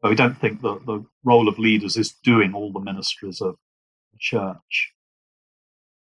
But 0.00 0.10
we 0.10 0.16
don't 0.16 0.38
think 0.38 0.62
that 0.62 0.86
the 0.86 1.04
role 1.24 1.48
of 1.48 1.58
leaders 1.58 1.96
is 1.96 2.12
doing 2.12 2.54
all 2.54 2.72
the 2.72 2.80
ministries 2.80 3.40
of 3.40 3.56
the 4.12 4.18
church. 4.18 4.92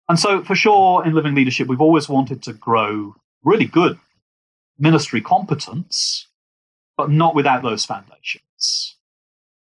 And 0.09 0.19
so, 0.19 0.43
for 0.43 0.55
sure, 0.55 1.05
in 1.05 1.15
living 1.15 1.35
leadership, 1.35 1.69
we've 1.69 1.81
always 1.81 2.09
wanted 2.09 2.43
to 2.45 2.53
grow 2.53 3.15
really 3.43 3.67
good 3.67 3.99
ministry 4.79 5.21
competence, 5.21 6.29
but 6.97 7.11
not 7.11 7.35
without 7.35 7.63
those 7.63 7.85
foundations. 7.85 8.97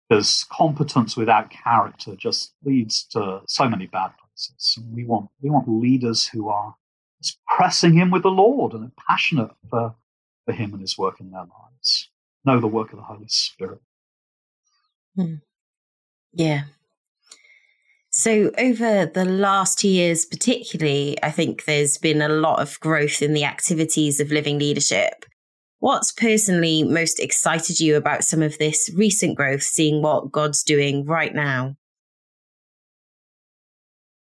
Because 0.08 0.44
competence 0.50 1.16
without 1.16 1.50
character 1.50 2.14
just 2.14 2.52
leads 2.64 3.04
to 3.12 3.40
so 3.48 3.68
many 3.68 3.86
bad 3.86 4.12
places. 4.18 4.74
And 4.76 4.94
we 4.94 5.04
want, 5.04 5.30
we 5.40 5.50
want 5.50 5.68
leaders 5.68 6.28
who 6.28 6.48
are 6.48 6.76
pressing 7.46 7.94
Him 7.94 8.10
with 8.10 8.22
the 8.22 8.30
Lord 8.30 8.72
and 8.72 8.92
passionate 8.96 9.50
for, 9.68 9.94
for 10.44 10.52
Him 10.52 10.72
and 10.72 10.80
His 10.80 10.98
work 10.98 11.20
in 11.20 11.30
their 11.30 11.40
lives. 11.40 12.10
Know 12.44 12.60
the 12.60 12.66
work 12.66 12.92
of 12.92 12.98
the 12.98 13.04
Holy 13.04 13.28
Spirit. 13.28 13.80
Hmm. 15.16 15.36
Yeah. 16.32 16.64
So, 18.10 18.50
over 18.56 19.04
the 19.04 19.26
last 19.26 19.84
years, 19.84 20.24
particularly, 20.24 21.18
I 21.22 21.30
think 21.30 21.64
there's 21.64 21.98
been 21.98 22.22
a 22.22 22.28
lot 22.30 22.60
of 22.60 22.80
growth 22.80 23.20
in 23.20 23.34
the 23.34 23.44
activities 23.44 24.20
of 24.20 24.30
living 24.30 24.58
leadership. 24.58 25.26
What's 25.80 26.12
personally 26.12 26.82
most 26.82 27.20
excited 27.20 27.78
you 27.78 27.96
about 27.96 28.24
some 28.24 28.42
of 28.42 28.56
this 28.56 28.90
recent 28.94 29.36
growth, 29.36 29.62
seeing 29.62 30.00
what 30.00 30.32
God's 30.32 30.62
doing 30.62 31.04
right 31.04 31.34
now? 31.34 31.76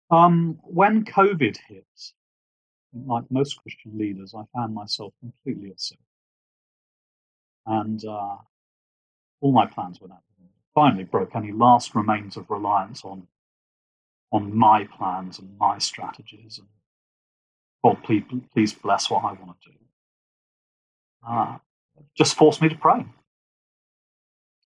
Um, 0.10 0.58
when 0.64 1.06
COVID 1.06 1.58
hit, 1.68 1.86
like 3.06 3.26
most 3.30 3.62
Christian 3.62 3.98
leaders, 3.98 4.34
I 4.36 4.44
found 4.56 4.74
myself 4.74 5.14
completely 5.20 5.70
at 5.72 5.80
sea. 5.80 5.98
And 7.66 8.04
uh, 8.06 8.38
all 9.42 9.52
my 9.52 9.66
plans 9.66 10.00
were. 10.02 10.08
Finally, 10.74 11.06
broke 11.06 11.36
any 11.36 11.52
last 11.52 11.96
remains 11.96 12.38
of 12.38 12.50
reliance 12.50 13.04
on 13.04 13.28
on 14.32 14.56
my 14.56 14.86
plans 14.86 15.40
and 15.40 15.58
my 15.58 15.78
strategies. 15.78 16.60
And 16.60 16.68
God, 17.84 18.04
please, 18.04 18.24
please 18.54 18.74
bless 18.74 19.10
what 19.10 19.24
I 19.24 19.34
want 19.34 19.62
to 19.64 19.70
do. 19.70 19.78
Uh, 21.28 21.58
just 22.16 22.36
forced 22.36 22.62
me 22.62 22.70
to 22.70 22.76
pray. 22.76 23.06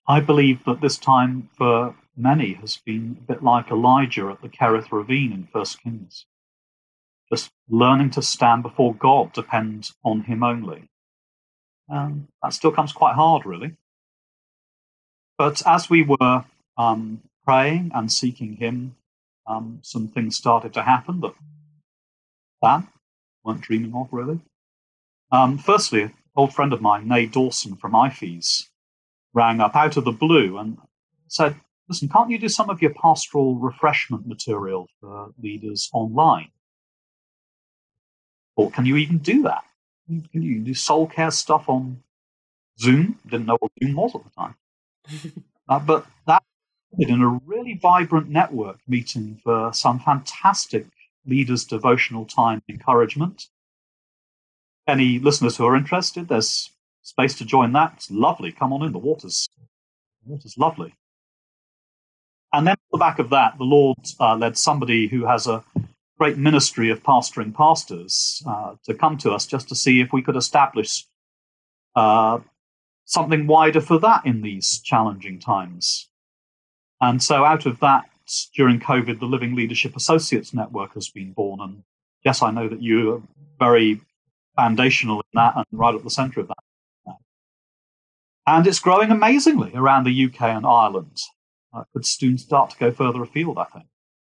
I 0.08 0.20
believe 0.20 0.66
that 0.66 0.82
this 0.82 0.98
time 0.98 1.50
for 1.58 1.96
many 2.18 2.54
has 2.54 2.78
been 2.78 3.18
a 3.20 3.34
bit 3.34 3.44
like 3.44 3.72
Elijah 3.72 4.28
at 4.30 4.42
the 4.42 4.50
Kerith 4.50 4.92
Ravine 4.92 5.32
in 5.32 5.48
First 5.52 5.82
Kings. 5.82 6.26
Just 7.32 7.52
learning 7.70 8.10
to 8.12 8.22
stand 8.22 8.64
before 8.64 8.94
God 8.94 9.34
depends 9.34 9.94
on 10.04 10.22
Him 10.22 10.44
only. 10.44 10.90
Um, 11.90 12.28
that 12.44 12.54
still 12.54 12.72
comes 12.72 12.92
quite 12.92 13.16
hard, 13.16 13.46
really. 13.46 13.76
But 15.38 15.66
as 15.66 15.90
we 15.90 16.04
were 16.04 16.46
um, 16.78 17.22
praying 17.46 17.92
and 17.94 18.12
seeking 18.12 18.58
Him, 18.58 18.96
um, 19.48 19.80
some 19.82 20.08
things 20.08 20.36
started 20.36 20.74
to 20.74 20.84
happen 20.84 21.22
that 21.22 21.34
Dan 22.64 22.88
weren't 23.44 23.62
dreaming 23.62 23.94
of, 23.96 24.10
really. 24.12 24.40
Um, 25.32 25.58
firstly, 25.58 26.04
an 26.04 26.14
old 26.36 26.54
friend 26.54 26.74
of 26.74 26.82
mine, 26.82 27.08
Nay 27.08 27.26
Dawson 27.26 27.76
from 27.76 27.94
IFES, 27.94 28.68
rang 29.34 29.62
up 29.62 29.76
out 29.76 29.98
of 29.98 30.04
the 30.04 30.12
blue 30.12 30.58
and 30.58 30.78
said, 31.28 31.56
Listen, 31.88 32.08
can't 32.08 32.30
you 32.30 32.40
do 32.40 32.48
some 32.48 32.70
of 32.70 32.82
your 32.82 32.94
pastoral 32.94 33.56
refreshment 33.56 34.26
material 34.26 34.88
for 35.00 35.34
leaders 35.42 35.90
online? 35.94 36.50
Or 38.56 38.72
can 38.72 38.86
you 38.86 38.98
even 38.98 39.20
do 39.20 39.44
that? 39.44 39.64
Can 40.08 40.42
you 40.42 40.60
do 40.60 40.74
soul 40.74 41.08
care 41.08 41.32
stuff 41.32 41.70
on 41.70 42.04
Zoom? 42.80 43.20
Didn't 43.26 43.46
know 43.46 43.58
what 43.60 43.72
Zoom 43.82 43.96
was 43.96 44.16
at 44.16 44.24
the 44.24 44.30
time. 44.30 44.56
uh, 45.70 45.80
but 45.80 46.06
that 46.28 46.44
in 46.98 47.22
a 47.22 47.40
really 47.46 47.80
vibrant 47.82 48.30
network 48.30 48.80
meeting 48.88 49.40
for 49.44 49.72
some 49.74 50.00
fantastic 50.00 50.88
leaders' 51.26 51.64
devotional 51.64 52.26
time 52.26 52.62
encouragement. 52.68 53.48
Any 54.88 55.20
listeners 55.20 55.58
who 55.58 55.66
are 55.66 55.76
interested, 55.76 56.28
there's 56.28 56.72
space 57.04 57.36
to 57.36 57.46
join 57.46 57.72
that. 57.74 57.94
It's 57.96 58.12
lovely. 58.12 58.52
Come 58.52 58.74
on 58.74 58.84
in. 58.84 58.92
The 58.92 58.98
water's, 58.98 59.48
the 60.24 60.32
water's 60.32 60.58
lovely. 60.58 60.94
And 62.54 62.68
then, 62.68 62.74
on 62.74 62.98
the 62.98 62.98
back 62.98 63.20
of 63.20 63.30
that, 63.30 63.58
the 63.58 63.64
Lord 63.64 63.98
uh, 64.20 64.36
led 64.36 64.58
somebody 64.58 65.08
who 65.08 65.26
has 65.26 65.48
a 65.48 65.64
great 66.22 66.38
ministry 66.38 66.92
of 66.92 67.02
pastoring 67.02 67.52
pastors 67.52 68.44
uh, 68.46 68.76
to 68.84 68.94
come 68.94 69.18
to 69.18 69.32
us 69.32 69.48
just 69.48 69.68
to 69.68 69.74
see 69.74 70.02
if 70.02 70.14
we 70.14 70.22
could 70.22 70.36
establish 70.36 71.08
uh, 71.96 72.38
something 73.06 73.48
wider 73.48 73.82
for 73.82 73.98
that 73.98 74.24
in 74.24 74.44
these 74.44 74.80
challenging 74.82 75.40
times. 75.40 76.10
And 77.02 77.24
so 77.24 77.44
out 77.44 77.66
of 77.66 77.80
that, 77.80 78.06
during 78.56 78.80
COVID, 78.80 79.20
the 79.20 79.26
Living 79.26 79.56
Leadership 79.56 79.96
Associates 79.96 80.54
Network 80.54 80.94
has 80.94 81.10
been 81.10 81.34
born. 81.34 81.60
And 81.60 81.84
yes, 82.24 82.44
I 82.44 82.52
know 82.52 82.70
that 82.70 82.84
you 82.84 83.16
are 83.16 83.22
very 83.58 84.00
foundational 84.56 85.22
in 85.22 85.32
that 85.34 85.56
and 85.56 85.66
right 85.72 85.96
at 85.96 86.04
the 86.04 86.12
center 86.12 86.42
of 86.42 86.50
that. 86.50 87.16
And 88.46 88.68
it's 88.68 88.78
growing 88.78 89.10
amazingly 89.10 89.72
around 89.74 90.04
the 90.04 90.26
UK 90.26 90.42
and 90.42 90.68
Ireland. 90.68 91.18
Uh, 91.74 91.86
could 91.94 92.06
soon 92.06 92.38
start 92.38 92.70
to 92.70 92.78
go 92.78 92.92
further 92.92 93.24
afield, 93.24 93.58
I 93.58 93.64
think. 93.64 93.86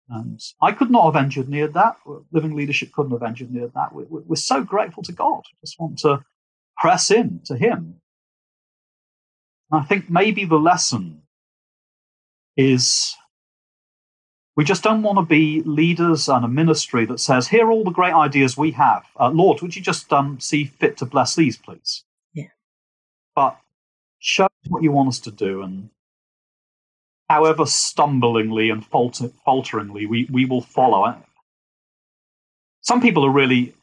And 0.09 0.39
I 0.61 0.71
could 0.71 0.91
not 0.91 1.05
have 1.05 1.23
engineered 1.23 1.73
that. 1.73 1.95
Living 2.31 2.55
Leadership 2.55 2.91
couldn't 2.93 3.11
have 3.11 3.23
engineered 3.23 3.73
that. 3.73 3.89
We're 3.91 4.35
so 4.35 4.63
grateful 4.63 5.03
to 5.03 5.11
God. 5.11 5.41
Just 5.61 5.79
want 5.79 5.97
to 5.99 6.23
press 6.77 7.09
in 7.09 7.41
to 7.45 7.57
Him. 7.57 8.01
I 9.71 9.81
think 9.83 10.09
maybe 10.09 10.45
the 10.45 10.57
lesson 10.57 11.23
is 12.55 13.15
we 14.55 14.63
just 14.63 14.83
don't 14.83 15.01
want 15.01 15.17
to 15.17 15.23
be 15.23 15.61
leaders 15.63 16.29
and 16.29 16.45
a 16.45 16.47
ministry 16.47 17.05
that 17.07 17.19
says, 17.19 17.47
here 17.47 17.65
are 17.65 17.71
all 17.71 17.83
the 17.83 17.91
great 17.91 18.13
ideas 18.13 18.55
we 18.55 18.71
have. 18.71 19.03
Uh, 19.19 19.29
Lord, 19.29 19.61
would 19.61 19.75
you 19.75 19.81
just 19.81 20.13
um, 20.13 20.39
see 20.39 20.65
fit 20.65 20.97
to 20.97 21.05
bless 21.05 21.35
these, 21.35 21.57
please? 21.57 22.05
Yeah. 22.33 22.45
But 23.35 23.57
show 24.19 24.47
what 24.69 24.83
you 24.83 24.91
want 24.91 25.09
us 25.09 25.19
to 25.21 25.31
do, 25.31 25.61
and 25.61 25.89
however 27.29 27.65
stumblingly 27.65 28.71
and 28.71 28.85
falter- 28.85 29.31
falteringly, 29.43 30.05
we, 30.05 30.27
we 30.31 30.45
will 30.45 30.61
follow 30.61 31.07
it. 31.07 31.15
Some 32.81 33.01
people 33.01 33.25
are 33.25 33.31
really 33.31 33.73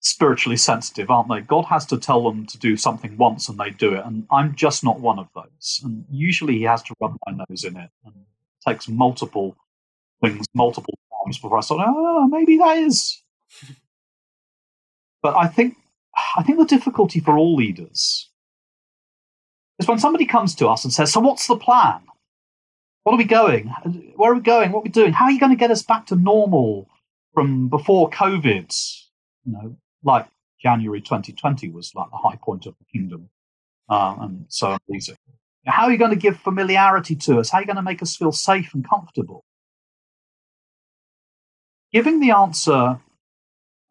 spiritually 0.00 0.56
sensitive, 0.58 1.10
aren't 1.10 1.30
they? 1.30 1.40
God 1.40 1.64
has 1.64 1.86
to 1.86 1.96
tell 1.96 2.22
them 2.22 2.44
to 2.46 2.58
do 2.58 2.76
something 2.76 3.16
once 3.16 3.48
and 3.48 3.58
they 3.58 3.70
do 3.70 3.94
it. 3.94 4.04
And 4.04 4.26
I'm 4.30 4.54
just 4.54 4.84
not 4.84 5.00
one 5.00 5.18
of 5.18 5.28
those. 5.34 5.80
And 5.82 6.04
usually 6.10 6.58
he 6.58 6.64
has 6.64 6.82
to 6.84 6.94
rub 7.00 7.16
my 7.26 7.32
nose 7.32 7.64
in 7.64 7.76
it 7.76 7.90
and 8.04 8.14
it 8.14 8.68
takes 8.68 8.86
multiple 8.86 9.56
things 10.22 10.46
multiple 10.54 10.98
times 11.24 11.38
before 11.38 11.58
I 11.58 11.60
say, 11.62 11.74
oh, 11.78 12.28
maybe 12.28 12.58
that 12.58 12.76
is. 12.78 13.22
but 15.22 15.34
I 15.36 15.48
think, 15.48 15.76
I 16.36 16.42
think 16.42 16.58
the 16.58 16.66
difficulty 16.66 17.20
for 17.20 17.38
all 17.38 17.56
leaders 17.56 18.30
is 19.78 19.88
when 19.88 19.98
somebody 19.98 20.26
comes 20.26 20.54
to 20.56 20.68
us 20.68 20.84
and 20.84 20.92
says, 20.92 21.12
so 21.12 21.20
what's 21.20 21.46
the 21.46 21.56
plan? 21.56 22.00
What 23.04 23.12
are 23.12 23.18
we 23.18 23.24
going? 23.24 23.68
Where 24.16 24.32
are 24.32 24.34
we 24.34 24.40
going? 24.40 24.72
What 24.72 24.80
are 24.80 24.84
we 24.84 24.88
doing? 24.88 25.12
How 25.12 25.26
are 25.26 25.30
you 25.30 25.38
going 25.38 25.52
to 25.52 25.56
get 25.56 25.70
us 25.70 25.82
back 25.82 26.06
to 26.06 26.16
normal 26.16 26.88
from 27.34 27.68
before 27.68 28.08
COVID? 28.08 29.02
You 29.44 29.52
know, 29.52 29.76
like 30.02 30.26
January 30.60 31.02
2020 31.02 31.70
was 31.70 31.94
like 31.94 32.10
the 32.10 32.16
high 32.16 32.36
point 32.36 32.64
of 32.64 32.74
the 32.78 32.84
kingdom, 32.86 33.28
uh, 33.90 34.16
and 34.20 34.46
so 34.48 34.78
easy. 34.92 35.14
How 35.66 35.84
are 35.84 35.92
you 35.92 35.98
going 35.98 36.12
to 36.12 36.16
give 36.16 36.38
familiarity 36.38 37.14
to 37.16 37.40
us? 37.40 37.50
How 37.50 37.58
are 37.58 37.60
you 37.60 37.66
going 37.66 37.76
to 37.76 37.82
make 37.82 38.02
us 38.02 38.16
feel 38.16 38.32
safe 38.32 38.72
and 38.72 38.88
comfortable? 38.88 39.44
Giving 41.92 42.20
the 42.20 42.30
answer, 42.30 43.00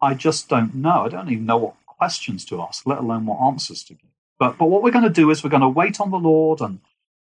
I 0.02 0.16
just 0.16 0.50
don't 0.50 0.74
know. 0.74 1.06
I 1.06 1.10
don't 1.10 1.30
even 1.30 1.46
know 1.46 1.58
what 1.58 1.76
questions 1.86 2.46
to 2.46 2.62
ask, 2.62 2.86
let 2.88 2.98
alone 2.98 3.28
what 3.28 3.40
answers 3.46 3.84
to 3.86 3.94
give. 3.94 4.10
But, 4.40 4.58
but 4.58 4.66
what 4.66 4.82
we're 4.82 4.92
going 4.92 5.06
to 5.06 5.10
do 5.10 5.30
is 5.30 5.44
we're 5.44 5.52
going 5.52 5.62
to 5.62 5.70
wait 5.70 6.02
on 6.02 6.10
the 6.10 6.18
Lord 6.18 6.62
and 6.62 6.80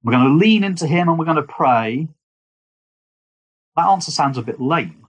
we're 0.06 0.12
going 0.12 0.24
to 0.24 0.34
lean 0.34 0.62
into 0.62 0.86
Him 0.86 1.08
and 1.08 1.18
we're 1.18 1.24
going 1.24 1.36
to 1.36 1.42
pray. 1.42 2.06
That 3.74 3.88
answer 3.88 4.12
sounds 4.12 4.38
a 4.38 4.42
bit 4.42 4.60
lame 4.60 5.08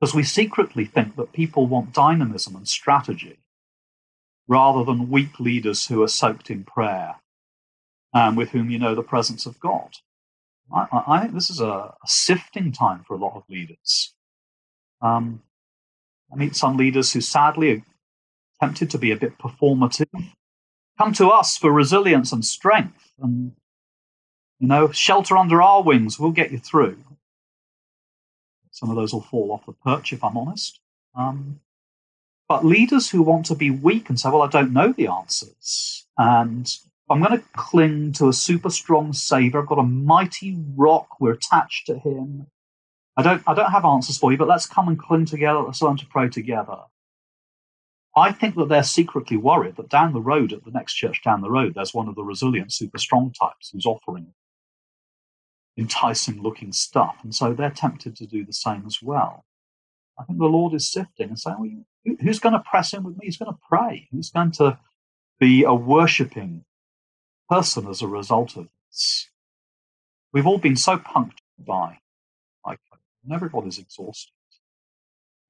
because 0.00 0.14
we 0.14 0.22
secretly 0.22 0.86
think 0.86 1.16
that 1.16 1.32
people 1.32 1.66
want 1.66 1.92
dynamism 1.92 2.56
and 2.56 2.66
strategy 2.66 3.38
rather 4.48 4.82
than 4.82 5.10
weak 5.10 5.38
leaders 5.38 5.86
who 5.86 6.02
are 6.02 6.08
soaked 6.08 6.50
in 6.50 6.64
prayer 6.64 7.16
and 8.14 8.34
with 8.34 8.50
whom 8.50 8.70
you 8.70 8.78
know 8.78 8.94
the 8.94 9.02
presence 9.02 9.44
of 9.44 9.60
God. 9.60 9.96
I, 10.74 11.02
I 11.06 11.20
think 11.20 11.34
this 11.34 11.50
is 11.50 11.60
a, 11.60 11.66
a, 11.66 11.94
sifting 12.06 12.72
time 12.72 13.04
for 13.06 13.14
a 13.14 13.18
lot 13.18 13.36
of 13.36 13.42
leaders. 13.50 14.14
Um, 15.02 15.42
I 16.32 16.36
meet 16.36 16.56
some 16.56 16.78
leaders 16.78 17.12
who 17.12 17.20
sadly 17.20 17.72
are 17.72 17.82
tempted 18.60 18.88
to 18.90 18.98
be 18.98 19.10
a 19.10 19.16
bit 19.16 19.36
performative. 19.36 20.08
Come 21.00 21.14
to 21.14 21.28
us 21.28 21.56
for 21.56 21.72
resilience 21.72 22.30
and 22.30 22.44
strength, 22.44 23.12
and 23.22 23.52
you 24.58 24.68
know, 24.68 24.90
shelter 24.90 25.38
under 25.38 25.62
our 25.62 25.82
wings. 25.82 26.20
We'll 26.20 26.30
get 26.30 26.52
you 26.52 26.58
through. 26.58 26.98
Some 28.70 28.90
of 28.90 28.96
those 28.96 29.14
will 29.14 29.22
fall 29.22 29.50
off 29.50 29.64
the 29.64 29.72
perch, 29.72 30.12
if 30.12 30.22
I'm 30.22 30.36
honest. 30.36 30.78
Um, 31.14 31.60
But 32.48 32.66
leaders 32.66 33.10
who 33.10 33.22
want 33.22 33.46
to 33.46 33.54
be 33.54 33.70
weak 33.70 34.10
and 34.10 34.20
say, 34.20 34.28
well, 34.28 34.42
I 34.42 34.48
don't 34.48 34.74
know 34.74 34.92
the 34.92 35.06
answers, 35.06 36.04
and 36.18 36.70
I'm 37.08 37.22
going 37.22 37.38
to 37.38 37.46
cling 37.54 38.12
to 38.14 38.28
a 38.28 38.32
super 38.34 38.68
strong 38.68 39.14
savior. 39.14 39.62
I've 39.62 39.68
got 39.68 39.78
a 39.78 39.84
mighty 39.84 40.58
rock. 40.76 41.18
We're 41.18 41.32
attached 41.32 41.86
to 41.86 41.98
him. 41.98 42.48
I 43.16 43.22
don't, 43.22 43.42
I 43.46 43.54
don't 43.54 43.70
have 43.72 43.86
answers 43.86 44.18
for 44.18 44.32
you, 44.32 44.36
but 44.38 44.48
let's 44.48 44.66
come 44.66 44.88
and 44.88 44.98
cling 44.98 45.24
together. 45.24 45.60
Let's 45.60 45.80
learn 45.80 45.96
to 45.96 46.06
pray 46.06 46.28
together. 46.28 46.78
I 48.16 48.32
think 48.32 48.56
that 48.56 48.68
they're 48.68 48.82
secretly 48.82 49.36
worried 49.36 49.76
that 49.76 49.88
down 49.88 50.12
the 50.12 50.20
road, 50.20 50.52
at 50.52 50.64
the 50.64 50.70
next 50.70 50.94
church 50.94 51.22
down 51.22 51.42
the 51.42 51.50
road, 51.50 51.74
there's 51.74 51.94
one 51.94 52.08
of 52.08 52.16
the 52.16 52.24
resilient, 52.24 52.72
super 52.72 52.98
strong 52.98 53.32
types 53.32 53.70
who's 53.70 53.86
offering 53.86 54.32
enticing 55.76 56.42
looking 56.42 56.72
stuff. 56.72 57.16
And 57.22 57.34
so 57.34 57.52
they're 57.52 57.70
tempted 57.70 58.14
to 58.16 58.26
do 58.26 58.44
the 58.44 58.52
same 58.52 58.84
as 58.86 59.02
well. 59.02 59.44
I 60.18 60.24
think 60.24 60.38
the 60.38 60.44
Lord 60.44 60.74
is 60.74 60.90
sifting 60.90 61.28
and 61.28 61.38
saying, 61.38 61.56
well, 62.04 62.16
who's 62.20 62.38
going 62.38 62.52
to 62.52 62.60
press 62.60 62.92
in 62.92 63.02
with 63.02 63.16
me? 63.16 63.26
Who's 63.26 63.38
going 63.38 63.52
to 63.52 63.58
pray? 63.68 64.06
Who's 64.12 64.30
going 64.30 64.52
to 64.52 64.78
be 65.38 65.64
a 65.64 65.72
worshipping 65.72 66.64
person 67.48 67.88
as 67.88 68.02
a 68.02 68.06
result 68.06 68.56
of 68.56 68.68
this? 68.88 69.30
We've 70.32 70.46
all 70.46 70.58
been 70.58 70.76
so 70.76 70.98
punctured 70.98 71.40
by, 71.58 71.98
like, 72.66 72.78
and 73.24 73.32
everybody's 73.32 73.78
exhausted. 73.78 74.32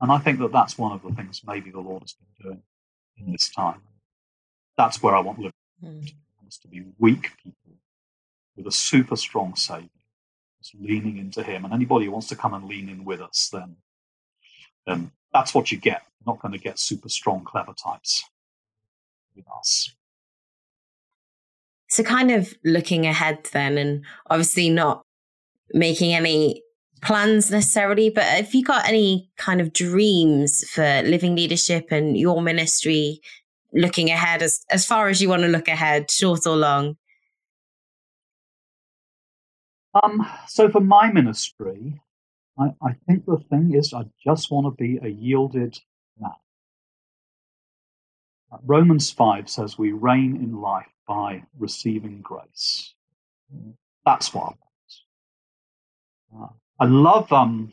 And 0.00 0.11
I 0.11 0.19
think 0.19 0.38
that 0.38 0.52
that's 0.52 0.78
one 0.78 0.92
of 0.92 1.02
the 1.02 1.12
things 1.14 1.42
maybe 1.47 1.71
the 1.71 1.80
Lord 1.80 2.02
has 2.02 2.14
been 2.14 2.45
doing 2.45 2.62
in 3.19 3.33
this 3.33 3.50
time. 3.50 3.83
That's 4.76 5.02
where 5.02 5.14
I 5.14 5.21
want 5.21 5.40
mm. 5.85 6.12
to 6.62 6.69
be 6.69 6.85
weak 6.99 7.33
people 7.42 7.75
with 8.57 8.66
a 8.66 8.73
super 8.73 9.16
strong 9.16 9.54
Saviour, 9.57 9.88
just 10.62 10.75
leaning 10.80 11.19
into 11.19 11.42
Him. 11.42 11.64
And 11.64 11.75
anybody 11.75 12.07
who 12.07 12.12
wants 12.12 12.28
to 12.28 12.37
come 12.37 12.54
and 12.54 12.64
lean 12.64 12.88
in 12.88 13.04
with 13.04 13.21
us, 13.21 13.50
then, 13.52 13.76
then 14.87 15.12
that's 15.33 15.54
what 15.54 15.71
you 15.71 15.78
get. 15.78 16.02
You're 16.21 16.35
not 16.35 16.42
going 16.42 16.52
to 16.52 16.59
get 16.59 16.78
super 16.78 17.09
strong, 17.09 17.45
clever 17.45 17.73
types 17.73 18.25
with 19.37 19.45
us. 19.59 19.95
So, 21.88 22.02
kind 22.02 22.30
of 22.30 22.54
looking 22.64 23.07
ahead 23.07 23.49
then, 23.52 23.76
and 23.76 24.04
obviously 24.28 24.71
not 24.71 25.02
making 25.73 26.14
any 26.14 26.62
plans 27.02 27.50
necessarily, 27.50 28.11
but 28.11 28.25
have 28.25 28.54
you 28.54 28.62
got 28.62 28.88
any 28.88 29.30
kind 29.37 29.61
of 29.61 29.73
dreams 29.73 30.64
for 30.71 31.02
living 31.02 31.35
leadership 31.35 31.88
and 31.90 32.16
your 32.16 32.40
ministry 32.42 33.21
looking 33.73 34.11
ahead 34.11 34.42
as, 34.42 34.64
as 34.71 34.85
far 34.85 35.09
as 35.09 35.21
you 35.23 35.28
want 35.28 35.42
to 35.42 35.49
look 35.49 35.69
ahead, 35.69 36.11
short 36.11 36.47
or 36.47 36.57
long? 36.57 36.97
Um, 40.02 40.26
so 40.47 40.69
for 40.69 40.80
my 40.80 41.11
ministry, 41.11 42.00
I, 42.59 42.75
I 42.83 42.92
think 43.07 43.26
the 43.26 43.38
thing 43.50 43.75
is 43.75 43.92
I 43.92 44.04
just 44.25 44.50
want 44.50 44.66
to 44.66 44.83
be 44.83 44.99
a 45.02 45.09
yielded 45.09 45.78
man. 46.19 46.30
Uh, 48.52 48.59
Romans 48.64 49.11
5 49.11 49.49
says 49.49 49.78
we 49.78 49.92
reign 49.92 50.37
in 50.37 50.61
life 50.61 50.87
by 51.07 51.45
receiving 51.59 52.21
grace. 52.21 52.95
That's 54.04 54.33
what 54.33 54.42
I 54.42 54.54
want. 56.30 56.60
I 56.81 56.87
love 56.87 57.33
um, 57.33 57.73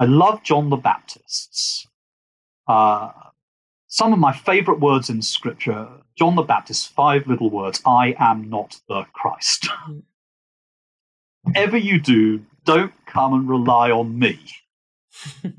I 0.00 0.06
love 0.06 0.42
John 0.44 0.70
the 0.70 0.76
Baptist's. 0.76 1.86
Uh, 2.68 3.12
some 3.88 4.12
of 4.12 4.18
my 4.18 4.32
favorite 4.32 4.80
words 4.80 5.10
in 5.10 5.22
Scripture. 5.22 5.88
John 6.18 6.36
the 6.36 6.42
Baptist, 6.42 6.92
five 6.94 7.26
little 7.26 7.50
words. 7.50 7.82
I 7.86 8.14
am 8.18 8.50
not 8.50 8.78
the 8.88 9.04
Christ. 9.12 9.68
Whatever 11.42 11.76
you 11.76 12.00
do, 12.00 12.44
don't 12.64 12.92
come 13.06 13.34
and 13.34 13.48
rely 13.48 13.90
on 13.90 14.18
me. 14.18 14.40
you 15.44 15.54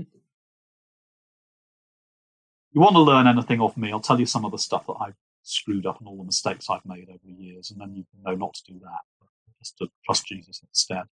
want 2.76 2.96
to 2.96 3.02
learn 3.02 3.28
anything 3.28 3.62
off 3.62 3.78
me? 3.78 3.92
I'll 3.92 4.00
tell 4.00 4.20
you 4.20 4.26
some 4.26 4.46
of 4.46 4.52
the 4.52 4.58
stuff 4.60 4.88
that 4.88 4.98
I've 5.02 5.16
screwed 5.44 5.86
up 5.86 6.00
and 6.00 6.08
all 6.08 6.18
the 6.18 6.26
mistakes 6.26 6.68
I've 6.70 6.86
made 6.86 7.10
over 7.10 7.20
the 7.26 7.34
years, 7.34 7.72
and 7.72 7.80
then 7.82 7.96
you 7.96 8.06
know 8.26 8.36
not 8.36 8.56
to 8.56 8.74
do 8.74 8.80
that. 8.80 9.02
but 9.20 9.30
Just 9.60 9.78
to 9.80 9.88
trust 10.06 10.28
Jesus 10.28 10.62
instead. 10.68 11.04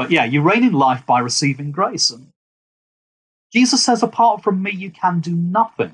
But 0.00 0.10
yeah, 0.10 0.24
you 0.24 0.40
reign 0.40 0.64
in 0.64 0.72
life 0.72 1.04
by 1.04 1.20
receiving 1.20 1.72
grace. 1.72 2.08
And 2.08 2.32
Jesus 3.52 3.84
says, 3.84 4.02
apart 4.02 4.42
from 4.42 4.62
me, 4.62 4.70
you 4.70 4.90
can 4.90 5.20
do 5.20 5.34
nothing. 5.34 5.92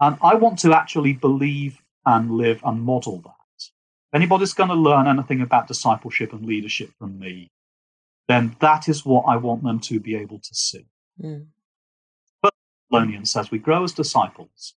And 0.00 0.18
I 0.20 0.34
want 0.34 0.58
to 0.60 0.72
actually 0.74 1.12
believe 1.12 1.80
and 2.04 2.32
live 2.32 2.62
and 2.64 2.82
model 2.82 3.18
that. 3.18 3.30
If 3.58 4.14
anybody's 4.14 4.54
going 4.54 4.70
to 4.70 4.74
learn 4.74 5.06
anything 5.06 5.40
about 5.40 5.68
discipleship 5.68 6.32
and 6.32 6.44
leadership 6.44 6.90
from 6.98 7.16
me, 7.16 7.52
then 8.26 8.56
that 8.58 8.88
is 8.88 9.06
what 9.06 9.26
I 9.28 9.36
want 9.36 9.62
them 9.62 9.78
to 9.78 10.00
be 10.00 10.16
able 10.16 10.40
to 10.40 10.52
see. 10.52 10.86
Mm. 11.22 11.46
But 12.42 12.54
Thessalonians 12.90 13.30
says 13.30 13.52
we 13.52 13.60
grow 13.60 13.84
as 13.84 13.92
disciples 13.92 14.74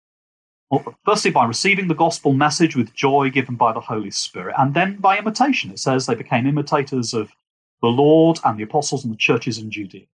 firstly, 1.05 1.31
by 1.31 1.45
receiving 1.45 1.87
the 1.87 1.95
gospel 1.95 2.33
message 2.33 2.75
with 2.75 2.93
joy 2.93 3.29
given 3.29 3.55
by 3.55 3.73
the 3.73 3.79
Holy 3.79 4.11
Spirit, 4.11 4.55
and 4.57 4.73
then 4.73 4.97
by 4.97 5.17
imitation. 5.17 5.71
It 5.71 5.79
says 5.79 6.05
they 6.05 6.15
became 6.15 6.47
imitators 6.47 7.13
of 7.13 7.31
the 7.81 7.87
Lord 7.87 8.39
and 8.45 8.57
the 8.57 8.63
apostles 8.63 9.03
and 9.03 9.13
the 9.13 9.17
churches 9.17 9.57
in 9.57 9.71
Judea. 9.71 10.05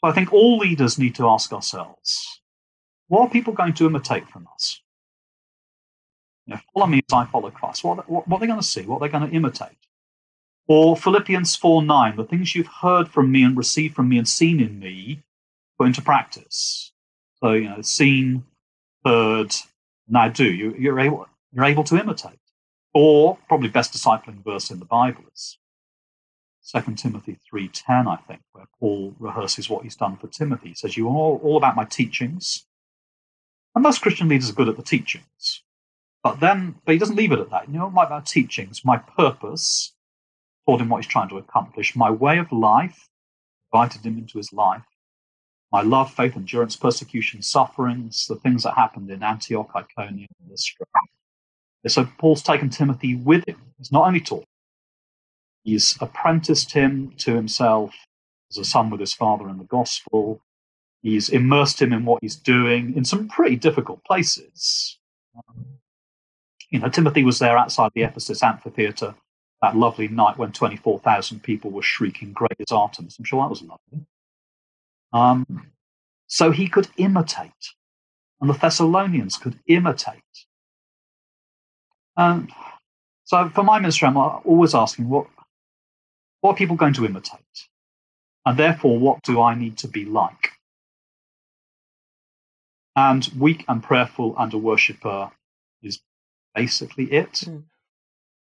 So 0.00 0.08
I 0.08 0.12
think 0.12 0.32
all 0.32 0.58
leaders 0.58 0.98
need 0.98 1.14
to 1.16 1.28
ask 1.28 1.52
ourselves 1.52 2.40
what 3.08 3.22
are 3.22 3.30
people 3.30 3.54
going 3.54 3.72
to 3.74 3.86
imitate 3.86 4.28
from 4.28 4.46
us? 4.54 4.82
You 6.46 6.54
know, 6.54 6.60
follow 6.72 6.86
me 6.86 6.98
as 6.98 7.12
I 7.12 7.24
follow 7.24 7.50
Christ. 7.50 7.82
What, 7.82 8.08
what, 8.08 8.28
what 8.28 8.36
are 8.36 8.40
they 8.40 8.46
going 8.46 8.60
to 8.60 8.66
see? 8.66 8.82
What 8.82 8.96
are 8.96 9.08
they 9.08 9.12
going 9.12 9.28
to 9.28 9.34
imitate? 9.34 9.76
Or 10.66 10.96
Philippians 10.96 11.56
4 11.56 11.82
9, 11.82 12.16
the 12.16 12.24
things 12.24 12.54
you've 12.54 12.68
heard 12.82 13.08
from 13.08 13.32
me 13.32 13.42
and 13.42 13.56
received 13.56 13.94
from 13.94 14.08
me 14.08 14.18
and 14.18 14.28
seen 14.28 14.60
in 14.60 14.78
me, 14.78 15.22
put 15.78 15.86
into 15.86 16.02
practice. 16.02 16.92
So, 17.40 17.52
you 17.52 17.68
know, 17.70 17.80
seen, 17.80 18.44
heard, 19.04 19.54
now 20.08 20.28
do. 20.28 20.44
You, 20.44 20.74
you're, 20.78 21.00
able, 21.00 21.26
you're 21.52 21.64
able 21.64 21.84
to 21.84 21.98
imitate. 21.98 22.38
Or 22.94 23.38
probably 23.48 23.68
best 23.68 23.92
discipling 23.92 24.44
verse 24.44 24.70
in 24.70 24.78
the 24.78 24.84
Bible 24.84 25.24
is 25.32 25.58
2 26.74 26.94
Timothy 26.94 27.38
3.10, 27.52 28.06
I 28.06 28.16
think, 28.16 28.40
where 28.52 28.66
Paul 28.78 29.14
rehearses 29.18 29.70
what 29.70 29.84
he's 29.84 29.96
done 29.96 30.16
for 30.16 30.26
Timothy. 30.26 30.68
He 30.68 30.74
says, 30.74 30.96
you 30.96 31.08
are 31.08 31.12
all, 31.12 31.56
about 31.56 31.76
my 31.76 31.84
teachings. 31.84 32.66
And 33.74 33.82
most 33.82 34.02
Christian 34.02 34.28
leaders 34.28 34.50
are 34.50 34.54
good 34.54 34.68
at 34.68 34.76
the 34.76 34.82
teachings. 34.82 35.62
But 36.22 36.40
then, 36.40 36.76
but 36.84 36.92
he 36.92 36.98
doesn't 36.98 37.16
leave 37.16 37.32
it 37.32 37.38
at 37.38 37.50
that. 37.50 37.68
You 37.68 37.78
know, 37.78 37.90
my 37.90 38.04
about 38.04 38.26
teachings, 38.26 38.84
my 38.84 38.98
purpose, 38.98 39.94
told 40.66 40.82
him 40.82 40.88
what 40.88 41.02
he's 41.02 41.10
trying 41.10 41.28
to 41.30 41.38
accomplish, 41.38 41.96
my 41.96 42.10
way 42.10 42.38
of 42.38 42.52
life, 42.52 43.08
invited 43.72 44.04
him 44.04 44.18
into 44.18 44.36
his 44.36 44.52
life, 44.52 44.82
my 45.70 45.82
love, 45.82 46.12
faith, 46.12 46.36
endurance, 46.36 46.76
persecution, 46.76 47.42
sufferings, 47.42 48.26
the 48.26 48.36
things 48.36 48.62
that 48.62 48.74
happened 48.74 49.10
in 49.10 49.22
Antioch, 49.22 49.70
Iconium, 49.74 50.28
and 50.40 50.50
Lystra. 50.50 50.86
So 51.86 52.08
Paul's 52.18 52.42
taken 52.42 52.70
Timothy 52.70 53.14
with 53.14 53.46
him. 53.46 53.60
He's 53.78 53.92
not 53.92 54.06
only 54.06 54.20
taught, 54.20 54.44
he's 55.64 55.96
apprenticed 56.00 56.72
him 56.72 57.12
to 57.18 57.34
himself 57.34 57.94
as 58.50 58.58
a 58.58 58.64
son 58.64 58.90
with 58.90 59.00
his 59.00 59.14
father 59.14 59.48
in 59.48 59.58
the 59.58 59.64
gospel. 59.64 60.40
He's 61.02 61.28
immersed 61.28 61.80
him 61.80 61.92
in 61.92 62.04
what 62.04 62.18
he's 62.22 62.36
doing 62.36 62.94
in 62.96 63.04
some 63.04 63.28
pretty 63.28 63.56
difficult 63.56 64.04
places. 64.04 64.98
You 66.70 66.80
know, 66.80 66.88
Timothy 66.88 67.24
was 67.24 67.38
there 67.38 67.56
outside 67.56 67.92
the 67.94 68.02
Ephesus 68.02 68.42
amphitheater 68.42 69.14
that 69.62 69.76
lovely 69.76 70.08
night 70.08 70.38
when 70.38 70.52
24,000 70.52 71.42
people 71.42 71.70
were 71.70 71.82
shrieking, 71.82 72.32
Great 72.32 72.56
is 72.58 72.72
Artemis. 72.72 73.18
I'm 73.18 73.24
sure 73.24 73.42
that 73.42 73.50
was 73.50 73.62
lovely. 73.62 74.06
Um, 75.12 75.70
so 76.26 76.50
he 76.50 76.68
could 76.68 76.88
imitate, 76.96 77.74
and 78.40 78.50
the 78.50 78.54
Thessalonians 78.54 79.36
could 79.36 79.58
imitate. 79.66 80.22
And 82.16 82.50
so 83.24 83.48
for 83.50 83.62
my 83.62 83.78
ministry, 83.78 84.08
I'm 84.08 84.16
always 84.16 84.74
asking 84.74 85.08
what, 85.08 85.26
what 86.40 86.52
are 86.52 86.56
people 86.56 86.76
going 86.76 86.94
to 86.94 87.06
imitate? 87.06 87.40
And 88.44 88.58
therefore, 88.58 88.98
what 88.98 89.22
do 89.22 89.40
I 89.40 89.54
need 89.54 89.78
to 89.78 89.88
be 89.88 90.04
like? 90.04 90.52
And 92.96 93.28
weak 93.38 93.64
and 93.68 93.82
prayerful 93.82 94.34
and 94.38 94.52
a 94.52 94.58
worshipper 94.58 95.30
is 95.82 96.00
basically 96.54 97.12
it. 97.12 97.44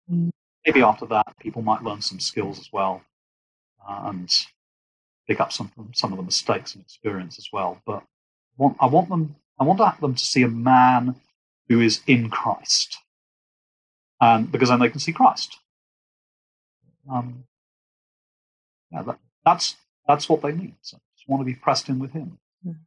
Mm. 0.09 0.29
Maybe 0.65 0.81
after 0.81 1.05
that, 1.07 1.37
people 1.39 1.61
might 1.61 1.83
learn 1.83 2.01
some 2.01 2.19
skills 2.19 2.59
as 2.59 2.69
well. 2.71 3.01
Uh, 3.87 4.03
and 4.05 4.45
pick 5.27 5.39
up 5.39 5.51
some 5.51 5.71
some 5.93 6.11
of 6.11 6.17
the 6.17 6.23
mistakes 6.23 6.75
and 6.75 6.83
experience 6.83 7.37
as 7.37 7.47
well. 7.51 7.81
But 7.85 8.03
I 8.03 8.57
want, 8.57 8.77
I 8.79 8.85
want 8.87 9.09
them 9.09 9.35
I 9.59 9.63
want 9.63 10.01
them 10.01 10.15
to 10.15 10.25
see 10.25 10.43
a 10.43 10.47
man 10.47 11.15
who 11.69 11.81
is 11.81 12.01
in 12.07 12.29
Christ, 12.29 12.97
and 14.21 14.51
because 14.51 14.69
then 14.69 14.79
they 14.79 14.89
can 14.89 14.99
see 14.99 15.13
Christ. 15.13 15.57
Um, 17.11 17.45
yeah, 18.91 19.03
that, 19.03 19.19
that's 19.43 19.75
that's 20.07 20.29
what 20.29 20.41
they 20.41 20.51
need. 20.51 20.75
So 20.81 20.97
just 21.15 21.27
want 21.27 21.41
to 21.41 21.45
be 21.45 21.55
pressed 21.55 21.89
in 21.89 21.99
with 21.99 22.11
Him. 22.11 22.37
Mm. 22.65 22.77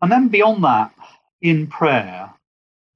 And 0.00 0.12
then 0.12 0.28
beyond 0.28 0.64
that, 0.64 0.92
in 1.40 1.66
prayer, 1.66 2.32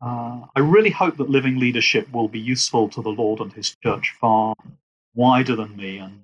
uh, 0.00 0.40
I 0.54 0.60
really 0.60 0.90
hope 0.90 1.16
that 1.16 1.30
living 1.30 1.58
leadership 1.58 2.12
will 2.12 2.28
be 2.28 2.40
useful 2.40 2.88
to 2.90 3.02
the 3.02 3.10
Lord 3.10 3.40
and 3.40 3.52
His 3.52 3.74
church 3.82 4.14
far 4.20 4.54
wider 5.14 5.56
than 5.56 5.76
me 5.76 5.98
and 5.98 6.22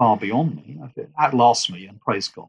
far 0.00 0.16
beyond 0.16 0.56
me. 0.56 0.80
It 0.96 1.10
outlasts 1.20 1.70
me, 1.70 1.86
and 1.86 2.00
praise 2.00 2.26
God. 2.28 2.48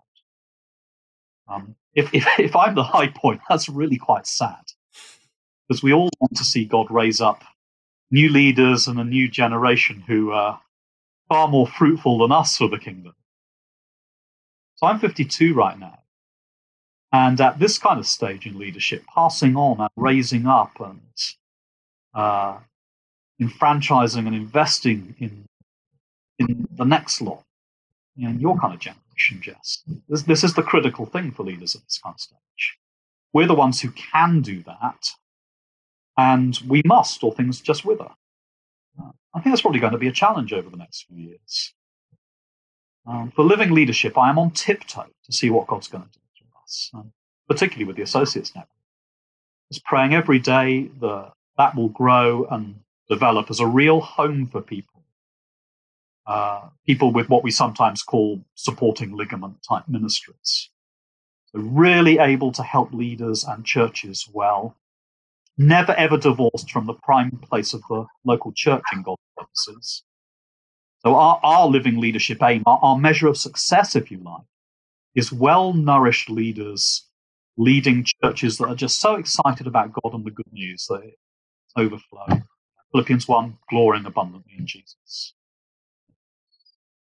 Um, 1.49 1.75
if, 1.93 2.11
if, 2.13 2.25
if 2.39 2.55
I'm 2.55 2.73
the 2.73 2.83
high 2.83 3.09
point, 3.09 3.41
that's 3.49 3.69
really 3.69 3.97
quite 3.97 4.25
sad. 4.25 4.63
Because 5.67 5.83
we 5.83 5.93
all 5.93 6.09
want 6.19 6.35
to 6.37 6.45
see 6.45 6.65
God 6.65 6.89
raise 6.89 7.21
up 7.21 7.43
new 8.09 8.29
leaders 8.29 8.87
and 8.87 8.99
a 8.99 9.03
new 9.03 9.29
generation 9.29 10.03
who 10.07 10.31
are 10.31 10.61
far 11.29 11.47
more 11.47 11.67
fruitful 11.67 12.19
than 12.19 12.31
us 12.31 12.57
for 12.57 12.69
the 12.69 12.79
kingdom. 12.79 13.13
So 14.75 14.87
I'm 14.87 14.99
52 14.99 15.53
right 15.53 15.77
now. 15.77 15.99
And 17.13 17.39
at 17.41 17.59
this 17.59 17.77
kind 17.77 17.99
of 17.99 18.07
stage 18.07 18.45
in 18.45 18.57
leadership, 18.57 19.03
passing 19.13 19.55
on 19.57 19.79
and 19.79 19.89
raising 19.97 20.47
up 20.47 20.79
and 20.79 21.01
uh, 22.13 22.57
enfranchising 23.41 24.25
and 24.25 24.35
investing 24.35 25.15
in 25.19 25.45
in 26.39 26.67
the 26.75 26.85
next 26.85 27.21
lot, 27.21 27.43
in 28.17 28.39
your 28.39 28.57
kind 28.57 28.73
of 28.73 28.79
generation, 28.79 29.41
Jess. 29.41 29.83
This, 30.09 30.23
this 30.23 30.43
is 30.43 30.53
the 30.53 30.63
critical 30.63 31.05
thing 31.05 31.31
for 31.31 31.43
leaders 31.43 31.75
at 31.75 31.83
this 31.83 31.99
kind 32.03 32.15
of 32.15 32.19
stage. 32.19 32.77
We're 33.33 33.47
the 33.47 33.55
ones 33.55 33.81
who 33.81 33.91
can 33.91 34.41
do 34.41 34.63
that, 34.63 35.09
and 36.17 36.59
we 36.67 36.81
must, 36.85 37.23
or 37.23 37.33
things 37.33 37.61
just 37.61 37.85
wither. 37.85 38.09
I 39.33 39.39
think 39.39 39.53
that's 39.53 39.61
probably 39.61 39.79
going 39.79 39.93
to 39.93 39.99
be 39.99 40.09
a 40.09 40.11
challenge 40.11 40.51
over 40.51 40.69
the 40.69 40.77
next 40.77 41.03
few 41.03 41.17
years. 41.17 41.73
Um, 43.07 43.31
for 43.31 43.43
living 43.43 43.71
leadership, 43.71 44.17
I 44.17 44.29
am 44.29 44.37
on 44.37 44.51
tiptoe 44.51 45.07
to 45.25 45.33
see 45.33 45.49
what 45.49 45.67
God's 45.67 45.87
going 45.87 46.03
to 46.03 46.09
do 46.09 46.19
through 46.37 46.61
us, 46.63 46.91
particularly 47.47 47.85
with 47.85 47.95
the 47.95 48.03
Associates 48.03 48.53
Network. 48.53 48.67
Just 49.71 49.85
praying 49.85 50.13
every 50.13 50.39
day 50.39 50.89
that 50.99 51.31
that 51.57 51.75
will 51.75 51.89
grow 51.89 52.45
and 52.45 52.75
develop 53.09 53.49
as 53.49 53.59
a 53.59 53.67
real 53.67 54.01
home 54.01 54.47
for 54.47 54.61
people. 54.61 55.00
Uh, 56.27 56.69
people 56.85 57.11
with 57.11 57.29
what 57.29 57.43
we 57.43 57.51
sometimes 57.51 58.03
call 58.03 58.43
supporting 58.55 59.15
ligament 59.15 59.55
type 59.67 59.83
ministries. 59.87 60.69
Really 61.53 62.19
able 62.19 62.51
to 62.53 62.63
help 62.63 62.93
leaders 62.93 63.43
and 63.43 63.65
churches 63.65 64.29
well. 64.31 64.77
Never 65.57 65.93
ever 65.93 66.17
divorced 66.17 66.71
from 66.71 66.85
the 66.85 66.93
prime 66.93 67.31
place 67.31 67.73
of 67.73 67.81
the 67.89 68.05
local 68.23 68.53
church 68.55 68.83
in 68.93 69.01
God's 69.01 69.21
purposes. 69.37 70.03
So, 70.99 71.15
our, 71.15 71.39
our 71.43 71.67
living 71.67 71.99
leadership 71.99 72.41
aim, 72.43 72.63
our, 72.65 72.79
our 72.81 72.97
measure 72.97 73.27
of 73.27 73.37
success, 73.37 73.95
if 73.95 74.11
you 74.11 74.19
like, 74.19 74.45
is 75.15 75.31
well 75.31 75.73
nourished 75.73 76.29
leaders 76.29 77.07
leading 77.57 78.05
churches 78.23 78.57
that 78.57 78.67
are 78.67 78.75
just 78.75 78.99
so 78.99 79.15
excited 79.15 79.67
about 79.67 79.93
God 79.93 80.13
and 80.13 80.25
the 80.25 80.31
good 80.31 80.51
news 80.51 80.85
that 80.89 81.01
it's 81.03 81.15
overflow. 81.77 82.41
Philippians 82.91 83.27
1, 83.27 83.57
glorying 83.69 84.05
abundantly 84.05 84.53
in 84.57 84.65
Jesus. 84.65 85.33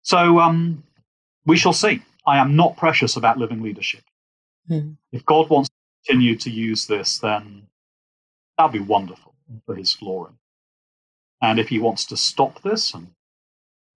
So 0.09 0.39
um, 0.39 0.83
we 1.45 1.55
shall 1.55 1.71
see. 1.71 2.01
I 2.25 2.39
am 2.39 2.55
not 2.55 2.77
precious 2.77 3.15
about 3.15 3.37
living 3.37 3.61
leadership. 3.61 4.01
Mm. 4.67 4.97
If 5.11 5.23
God 5.23 5.51
wants 5.51 5.69
to 5.69 5.75
continue 6.07 6.35
to 6.37 6.49
use 6.49 6.87
this, 6.87 7.19
then 7.19 7.67
that'll 8.57 8.71
be 8.71 8.79
wonderful 8.79 9.35
for 9.67 9.75
his 9.75 9.93
glory. 9.93 10.31
And 11.43 11.59
if 11.59 11.69
he 11.69 11.77
wants 11.77 12.05
to 12.05 12.17
stop 12.17 12.63
this 12.63 12.91
and 12.95 13.09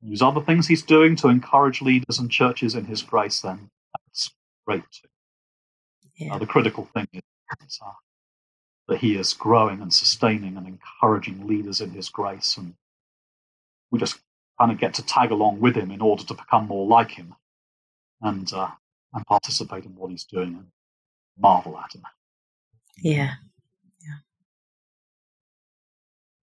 use 0.04 0.21
other 0.21 0.39
things 0.39 0.67
he's 0.67 0.84
doing 0.84 1.15
to 1.15 1.30
encourage 1.30 1.82
leaders 1.82 2.19
and 2.19 2.30
churches 2.30 2.76
in 2.76 2.86
his 2.86 3.02
grace, 3.02 3.41
then 3.41 3.71
that's 3.97 4.30
great 4.67 4.84
too. 4.91 5.08
Yeah. 6.17 6.36
Uh, 6.36 6.38
the 6.38 6.45
critical 6.45 6.88
thing 6.93 7.08
is 7.12 7.80
uh, 7.84 7.89
that 8.88 8.99
he 8.99 9.15
is 9.15 9.34
growing 9.34 9.82
and 9.82 9.91
sustaining 9.91 10.58
and 10.58 10.67
encouraging 10.67 11.47
leaders 11.47 11.82
in 11.82 11.89
his 11.89 12.10
grace. 12.10 12.56
And 12.56 12.76
we 13.89 13.97
just 13.97 14.19
kind 14.60 14.72
of 14.72 14.78
get 14.78 14.94
to 14.96 15.06
tag 15.06 15.32
along 15.32 15.60
with 15.60 15.76
him 15.76 15.92
in 15.92 16.02
order 16.02 16.24
to 16.24 16.34
become 16.34 16.68
more 16.68 16.88
like 16.88 17.12
him 17.12 17.36
and, 18.22 18.52
uh, 18.54 18.70
and 19.13 19.26
participate 19.26 19.86
in 19.86 19.96
what 19.96 20.12
he's 20.12 20.26
doing 20.26 20.56
and 20.56 20.68
marvel 21.38 21.78
at 21.78 21.94
him. 21.96 22.04
Yeah. 23.02 23.34
Yeah. 24.02 24.18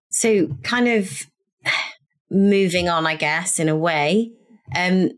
So, 0.09 0.47
kind 0.63 0.87
of 0.87 1.27
moving 2.31 2.89
on, 2.89 3.05
I 3.05 3.15
guess, 3.15 3.59
in 3.59 3.69
a 3.69 3.75
way. 3.75 4.31
Um, 4.75 5.11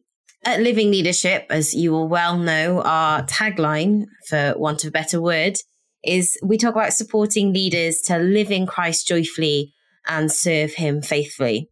at 0.44 0.62
Living 0.62 0.90
Leadership, 0.90 1.46
as 1.50 1.74
you 1.74 1.92
will 1.92 2.08
well 2.08 2.38
know, 2.38 2.82
our 2.82 3.24
tagline, 3.24 4.06
for 4.28 4.54
want 4.58 4.84
of 4.84 4.90
a 4.90 4.92
better 4.92 5.22
word, 5.22 5.56
is 6.04 6.36
we 6.44 6.58
talk 6.58 6.74
about 6.74 6.94
supporting 6.94 7.54
leaders 7.54 8.02
to 8.02 8.18
live 8.18 8.52
in 8.52 8.66
Christ 8.66 9.08
joyfully 9.08 9.74
and 10.08 10.32
serve 10.32 10.74
him 10.74 11.02
faithfully. 11.02 11.70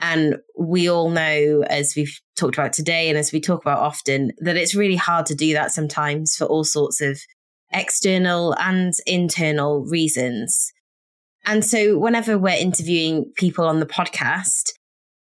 And 0.00 0.36
we 0.56 0.88
all 0.88 1.10
know, 1.10 1.64
as 1.68 1.94
we've 1.96 2.20
talked 2.36 2.56
about 2.56 2.72
today 2.72 3.08
and 3.08 3.18
as 3.18 3.32
we 3.32 3.40
talk 3.40 3.62
about 3.62 3.80
often, 3.80 4.32
that 4.38 4.56
it's 4.56 4.74
really 4.74 4.96
hard 4.96 5.26
to 5.26 5.34
do 5.34 5.52
that 5.54 5.72
sometimes 5.72 6.36
for 6.36 6.44
all 6.44 6.64
sorts 6.64 7.00
of 7.00 7.20
external 7.72 8.54
and 8.58 8.92
internal 9.06 9.84
reasons. 9.84 10.72
And 11.44 11.64
so, 11.64 11.98
whenever 11.98 12.38
we're 12.38 12.56
interviewing 12.56 13.32
people 13.36 13.64
on 13.64 13.80
the 13.80 13.86
podcast, 13.86 14.72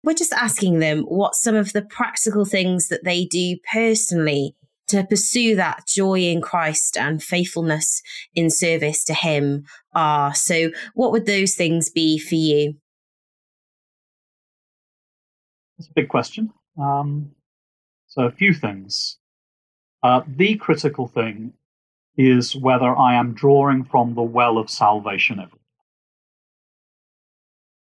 we're 0.02 0.14
just 0.14 0.32
asking 0.32 0.80
them 0.80 1.02
what 1.02 1.34
some 1.34 1.54
of 1.54 1.72
the 1.72 1.82
practical 1.82 2.44
things 2.44 2.88
that 2.88 3.04
they 3.04 3.24
do 3.24 3.56
personally 3.72 4.54
to 4.88 5.04
pursue 5.04 5.56
that 5.56 5.86
joy 5.86 6.20
in 6.20 6.40
Christ 6.40 6.96
and 6.96 7.22
faithfulness 7.22 8.02
in 8.34 8.50
service 8.50 9.04
to 9.04 9.14
Him 9.14 9.64
are. 9.94 10.34
So, 10.34 10.70
what 10.94 11.12
would 11.12 11.26
those 11.26 11.54
things 11.54 11.90
be 11.90 12.18
for 12.18 12.34
you? 12.34 12.74
That's 15.78 15.88
a 15.88 15.94
big 15.94 16.08
question. 16.08 16.52
Um, 16.78 17.32
so, 18.06 18.22
a 18.22 18.30
few 18.30 18.54
things. 18.54 19.18
Uh, 20.02 20.22
the 20.26 20.56
critical 20.56 21.08
thing 21.08 21.54
is 22.16 22.54
whether 22.54 22.96
I 22.96 23.14
am 23.14 23.32
drawing 23.32 23.84
from 23.84 24.14
the 24.14 24.22
well 24.22 24.58
of 24.58 24.70
salvation 24.70 25.40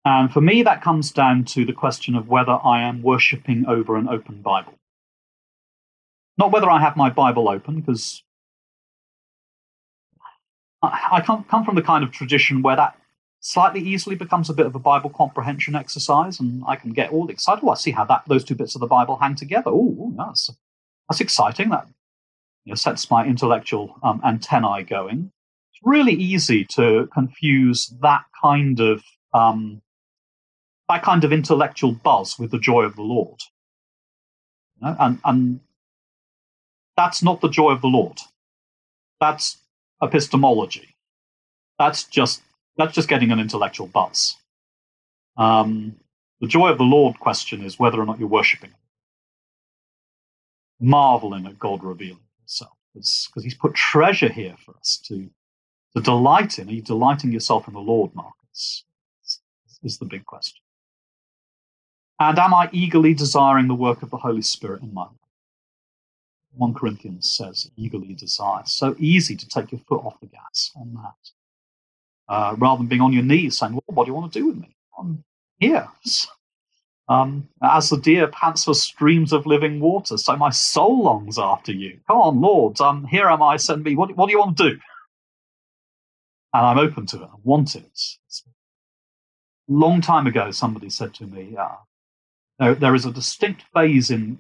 and 0.05 0.33
for 0.33 0.41
me, 0.41 0.63
that 0.63 0.83
comes 0.83 1.13
down 1.13 1.45
to 1.47 1.65
the 1.65 1.73
question 1.73 2.15
of 2.15 2.29
whether 2.29 2.53
I 2.53 2.83
am 2.83 3.03
worshipping 3.03 3.67
over 3.67 3.97
an 3.97 4.09
open 4.09 4.41
Bible. 4.41 4.75
Not 6.39 6.53
whether 6.53 6.71
I 6.71 6.81
have 6.81 6.97
my 6.97 7.11
Bible 7.11 7.49
open, 7.49 7.81
because 7.81 8.23
I 10.83 11.21
come 11.21 11.65
from 11.65 11.75
the 11.75 11.83
kind 11.83 12.03
of 12.03 12.11
tradition 12.11 12.63
where 12.63 12.77
that 12.77 12.97
slightly 13.41 13.81
easily 13.81 14.15
becomes 14.15 14.49
a 14.49 14.55
bit 14.55 14.67
of 14.67 14.75
a 14.75 14.79
Bible 14.79 15.11
comprehension 15.11 15.75
exercise, 15.75 16.39
and 16.39 16.63
I 16.67 16.77
can 16.77 16.93
get 16.93 17.11
all 17.11 17.29
excited. 17.29 17.65
Oh, 17.65 17.71
I 17.71 17.75
see 17.75 17.91
how 17.91 18.05
that 18.05 18.23
those 18.27 18.45
two 18.45 18.55
bits 18.55 18.75
of 18.75 18.81
the 18.81 18.87
Bible 18.87 19.17
hang 19.17 19.35
together. 19.35 19.71
Oh, 19.71 20.15
that's 20.17 20.51
that's 21.09 21.21
exciting. 21.21 21.71
That 21.71 21.89
you 22.65 22.71
know, 22.71 22.77
sets 22.77 23.11
my 23.11 23.27
intellectual 23.27 23.97
um, 24.03 24.21
antennae 24.25 24.85
going. 24.85 25.33
It's 25.73 25.81
really 25.83 26.13
easy 26.13 26.65
to 26.77 27.09
confuse 27.13 27.89
that 28.03 28.25
kind 28.43 28.79
of 28.79 29.03
um, 29.33 29.83
that 30.89 31.03
kind 31.03 31.25
of 31.25 31.33
intellectual 31.33 31.93
buzz 31.93 32.39
with 32.39 32.51
the 32.51 32.59
joy 32.59 32.83
of 32.83 32.97
the 32.97 33.03
Lord. 33.03 33.41
You 34.77 34.89
know? 34.89 34.97
and, 34.99 35.19
and 35.25 35.61
that's 36.97 37.23
not 37.23 37.41
the 37.41 37.49
joy 37.49 37.71
of 37.71 37.81
the 37.81 37.87
Lord. 37.87 38.19
That's 39.21 39.59
epistemology. 40.03 40.97
That's 41.79 42.05
just 42.05 42.43
that's 42.81 42.95
just 42.95 43.09
getting 43.09 43.33
an 43.33 43.41
intellectual 43.41 43.87
buzz. 43.87 44.37
Um, 45.37 45.97
the 46.41 46.49
joy 46.49 46.69
of 46.69 46.79
the 46.79 46.85
Lord 46.85 47.19
question 47.21 47.63
is 47.65 47.79
whether 47.79 48.01
or 48.01 48.07
not 48.07 48.19
you're 48.19 48.29
worshiping 48.29 48.73
marveling 50.81 51.47
at 51.47 51.59
God 51.59 51.85
revealing 51.85 52.21
Himself, 52.41 52.73
because 52.95 53.45
He's 53.45 53.55
put 53.55 53.75
treasure 53.75 54.31
here 54.31 54.57
for 54.65 54.77
us 54.79 55.01
to 55.09 55.31
to 55.97 56.03
delight 56.03 56.59
in. 56.59 56.69
Are 56.69 56.73
you 56.73 56.83
delighting 56.83 57.33
yourself 57.33 57.69
in 57.69 57.75
the 57.75 57.81
Lord, 57.81 58.15
Marcus? 58.15 58.85
Is 59.83 59.99
the 59.99 60.07
big 60.07 60.27
question. 60.27 60.61
And 62.21 62.39
am 62.39 62.55
I 62.55 62.69
eagerly 62.73 63.15
desiring 63.15 63.69
the 63.69 63.75
work 63.75 64.03
of 64.03 64.11
the 64.11 64.19
Holy 64.19 64.43
Spirit 64.43 64.83
in 64.83 64.95
my 64.95 65.03
life? 65.03 65.13
1 66.57 66.75
Corinthians 66.75 67.33
says, 67.33 67.71
eagerly 67.77 68.15
desire. 68.15 68.63
So 68.67 68.95
easy 68.99 69.37
to 69.37 69.49
take 69.49 69.73
your 69.73 69.81
foot 69.89 70.05
off 70.05 70.21
the 70.21 70.27
gas 70.27 70.71
on 70.77 70.95
that. 70.95 71.31
Uh, 72.31 72.55
rather 72.59 72.79
than 72.79 72.87
being 72.87 73.01
on 73.01 73.13
your 73.13 73.25
knees 73.25 73.59
saying, 73.59 73.73
well, 73.73 73.83
what 73.89 74.05
do 74.05 74.11
you 74.11 74.15
want 74.15 74.33
to 74.33 74.39
do 74.39 74.47
with 74.47 74.57
me? 74.57 74.75
I'm 74.99 75.25
here. 75.59 75.89
Um, 77.09 77.49
as 77.61 77.91
the 77.91 77.97
deer 77.97 78.29
pants 78.29 78.63
for 78.63 78.73
streams 78.73 79.33
of 79.33 79.45
living 79.45 79.81
water, 79.81 80.17
so 80.17 80.37
my 80.37 80.51
soul 80.51 81.03
longs 81.03 81.41
after 81.41 81.73
you. 81.73 81.99
Come 82.07 82.19
on, 82.19 82.41
Lord, 82.41 82.81
um, 82.81 83.05
here 83.05 83.27
am 83.27 83.43
I, 83.43 83.57
send 83.57 83.83
me. 83.83 83.97
What, 83.97 84.17
what 84.17 84.27
do 84.27 84.33
you 84.33 84.39
want 84.39 84.57
to 84.59 84.71
do? 84.71 84.81
And 86.55 86.67
I'm 86.67 86.79
open 86.79 87.07
to 87.07 87.17
it. 87.17 87.29
I 87.33 87.37
want 87.43 87.75
it. 87.75 88.01
Long 89.67 90.01
time 90.01 90.29
ago, 90.29 90.53
somebody 90.53 90.89
said 90.89 91.13
to 91.15 91.27
me, 91.27 91.57
uh, 91.59 91.79
there, 92.61 92.77
there 92.77 92.95
is 92.95 93.07
a 93.07 93.11
distinct 93.11 93.65
phase 93.75 94.13
in 94.13 94.39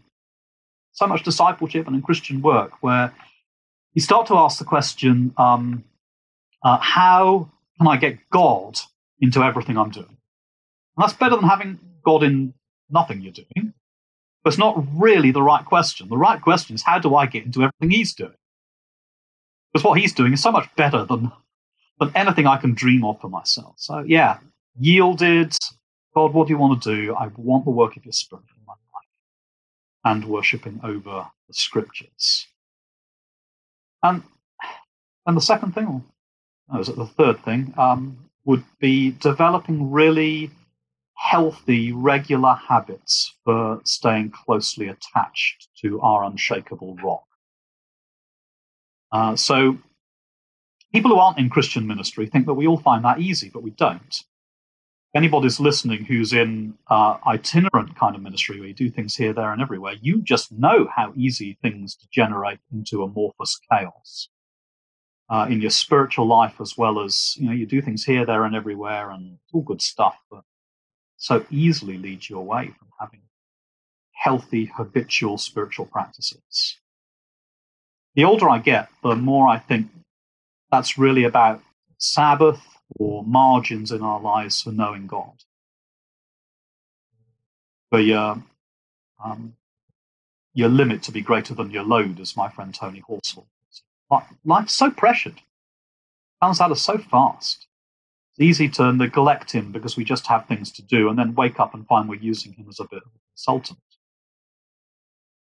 so 0.93 1.09
much 1.09 1.25
discipleship 1.25 1.89
and 1.89 1.97
in 1.97 2.03
Christian 2.03 2.41
work 2.41 2.75
where 2.83 3.13
you 3.95 4.01
start 4.01 4.29
to 4.29 4.37
ask 4.37 4.61
the 4.61 4.65
question 4.65 5.35
um, 5.37 5.83
uh, 6.63 6.79
how 6.79 7.51
can 7.81 7.89
I 7.89 7.97
get 7.97 8.19
God 8.31 8.79
into 9.21 9.43
everything 9.43 9.79
I'm 9.79 9.91
doing? 9.91 10.07
And 10.07 10.17
that's 10.99 11.15
better 11.15 11.37
than 11.37 11.49
having 11.49 11.79
God 12.05 12.23
in 12.23 12.53
nothing 12.91 13.23
you're 13.23 13.33
doing. 13.33 13.73
But 14.45 14.53
it's 14.53 14.59
not 14.59 14.85
really 14.95 15.31
the 15.31 15.43
right 15.43 15.65
question. 15.65 16.09
The 16.09 16.19
right 16.19 16.41
question 16.41 16.75
is 16.75 16.83
how 16.83 16.99
do 16.99 17.15
I 17.15 17.25
get 17.25 17.45
into 17.47 17.63
everything 17.63 17.91
he's 17.91 18.15
doing? 18.15 18.35
Because 19.73 19.85
what 19.85 19.99
he's 19.99 20.13
doing 20.13 20.35
is 20.35 20.43
so 20.43 20.53
much 20.53 20.69
better 20.77 21.05
than, 21.07 21.33
than 21.99 22.13
anything 22.15 22.47
I 22.47 22.59
can 22.59 22.75
dream 22.75 23.03
of 23.05 23.19
for 23.21 23.29
myself. 23.29 23.75
So, 23.79 24.01
yeah, 24.01 24.39
yielded. 24.79 25.57
God, 26.15 26.35
what 26.35 26.49
do 26.49 26.53
you 26.53 26.59
want 26.59 26.83
to 26.83 26.95
do? 26.95 27.15
I 27.15 27.29
want 27.37 27.65
the 27.65 27.71
work 27.71 27.97
of 27.97 28.05
your 28.05 28.13
spirit 28.13 28.45
in 28.57 28.63
my 28.67 28.73
life 28.73 29.09
and 30.05 30.25
worshipping 30.27 30.81
over 30.83 31.29
the 31.47 31.55
scriptures. 31.55 32.47
And, 34.03 34.23
and 35.25 35.37
the 35.37 35.43
second 35.43 35.75
thing, 35.75 36.05
the 36.71 37.07
third 37.07 37.45
thing, 37.45 37.75
um, 37.77 38.19
would 38.45 38.65
be 38.79 39.11
developing 39.13 39.91
really 39.91 40.51
healthy, 41.21 41.93
regular 41.93 42.55
habits 42.55 43.35
for 43.45 43.81
staying 43.85 44.31
closely 44.31 44.89
attached 44.89 45.69
to 45.83 46.01
our 46.01 46.25
unshakable 46.25 46.97
rock. 47.03 47.25
Uh, 49.13 49.37
so, 49.37 49.77
people 50.93 51.11
who 51.11 51.19
aren't 51.19 51.39
in 51.39 51.51
Christian 51.51 51.87
ministry 51.87 52.27
think 52.27 52.47
that 52.47 52.55
we 52.55 52.67
all 52.67 52.79
find 52.79 53.05
that 53.05 53.21
easy, 53.21 53.51
but 53.53 53.63
we 53.63 53.71
don't. 53.71 54.25
Anybody's 55.15 55.61
listening 55.61 56.05
who's 56.05 56.33
in 56.33 56.75
uh, 56.89 57.19
itinerant 57.27 57.97
kind 57.97 58.15
of 58.15 58.23
ministry 58.23 58.59
where 58.59 58.69
you 58.69 58.75
do 58.75 58.91
things 58.91 59.17
here, 59.17 59.33
there, 59.33 59.53
and 59.53 59.61
everywhere, 59.61 59.95
you 60.01 60.23
just 60.23 60.53
know 60.53 60.89
how 60.95 61.13
easy 61.17 61.59
things 61.61 61.97
degenerate 61.97 62.61
into 62.73 63.03
amorphous 63.03 63.59
chaos. 63.71 64.29
Uh, 65.31 65.47
in 65.49 65.61
your 65.61 65.71
spiritual 65.71 66.27
life 66.27 66.61
as 66.61 66.77
well 66.77 67.01
as 67.01 67.37
you 67.39 67.47
know 67.47 67.53
you 67.53 67.65
do 67.65 67.81
things 67.81 68.05
here 68.05 68.27
there 68.27 68.45
and 68.45 68.57
everywhere 68.57 69.11
and 69.11 69.39
all 69.53 69.63
good 69.63 69.81
stuff 69.81 70.19
but 70.31 70.43
so 71.17 71.47
easily 71.51 71.99
leads 71.99 72.29
you 72.31 72.39
away 72.39 72.73
from 72.79 72.89
having 72.99 73.21
healthy, 74.13 74.67
habitual 74.67 75.39
spiritual 75.39 75.87
practices. 75.87 76.79
The 78.15 78.25
older 78.25 78.49
I 78.51 78.59
get, 78.59 78.89
the 79.03 79.17
more 79.17 79.49
I 79.49 79.59
think 79.59 79.89
that's 80.71 80.99
really 80.99 81.25
about 81.25 81.63
Sabbath 81.99 82.61
or 82.97 83.25
margins 83.25 83.93
in 83.93 84.03
our 84.03 84.21
lives 84.21 84.61
for 84.63 84.73
knowing 84.73 85.07
God. 85.07 85.35
Your, 87.93 88.43
um, 89.25 89.55
your 90.55 90.69
limit 90.69 91.03
to 91.05 91.13
be 91.13 91.23
greater 91.23 91.55
than 91.55 91.71
your 91.71 91.85
load, 91.85 92.21
as 92.21 92.37
my 92.37 92.49
friend 92.49 92.75
Tony 92.75 93.03
Horsfall. 93.09 93.47
Life's 94.45 94.75
so 94.75 94.91
pressured. 94.91 95.43
Comes 96.43 96.61
at 96.61 96.71
us 96.73 96.83
so 96.83 96.99
fast 96.99 97.67
It's 98.33 98.41
easy 98.41 98.69
to 98.71 98.93
neglect 98.93 99.53
him 99.53 99.73
because 99.73 99.97
we 99.97 100.05
just 100.05 100.27
have 100.29 100.47
things 100.47 100.73
to 100.73 100.83
do 100.83 101.09
and 101.09 101.19
then 101.19 101.35
wake 101.35 101.61
up 101.61 101.75
and 101.75 101.87
find 101.87 102.09
we're 102.09 102.17
using 102.21 102.53
him 102.55 102.67
as 102.69 102.81
a 102.81 102.85
bit 102.85 103.03
of 103.03 103.09
a 103.09 103.21
consultant. 103.35 103.79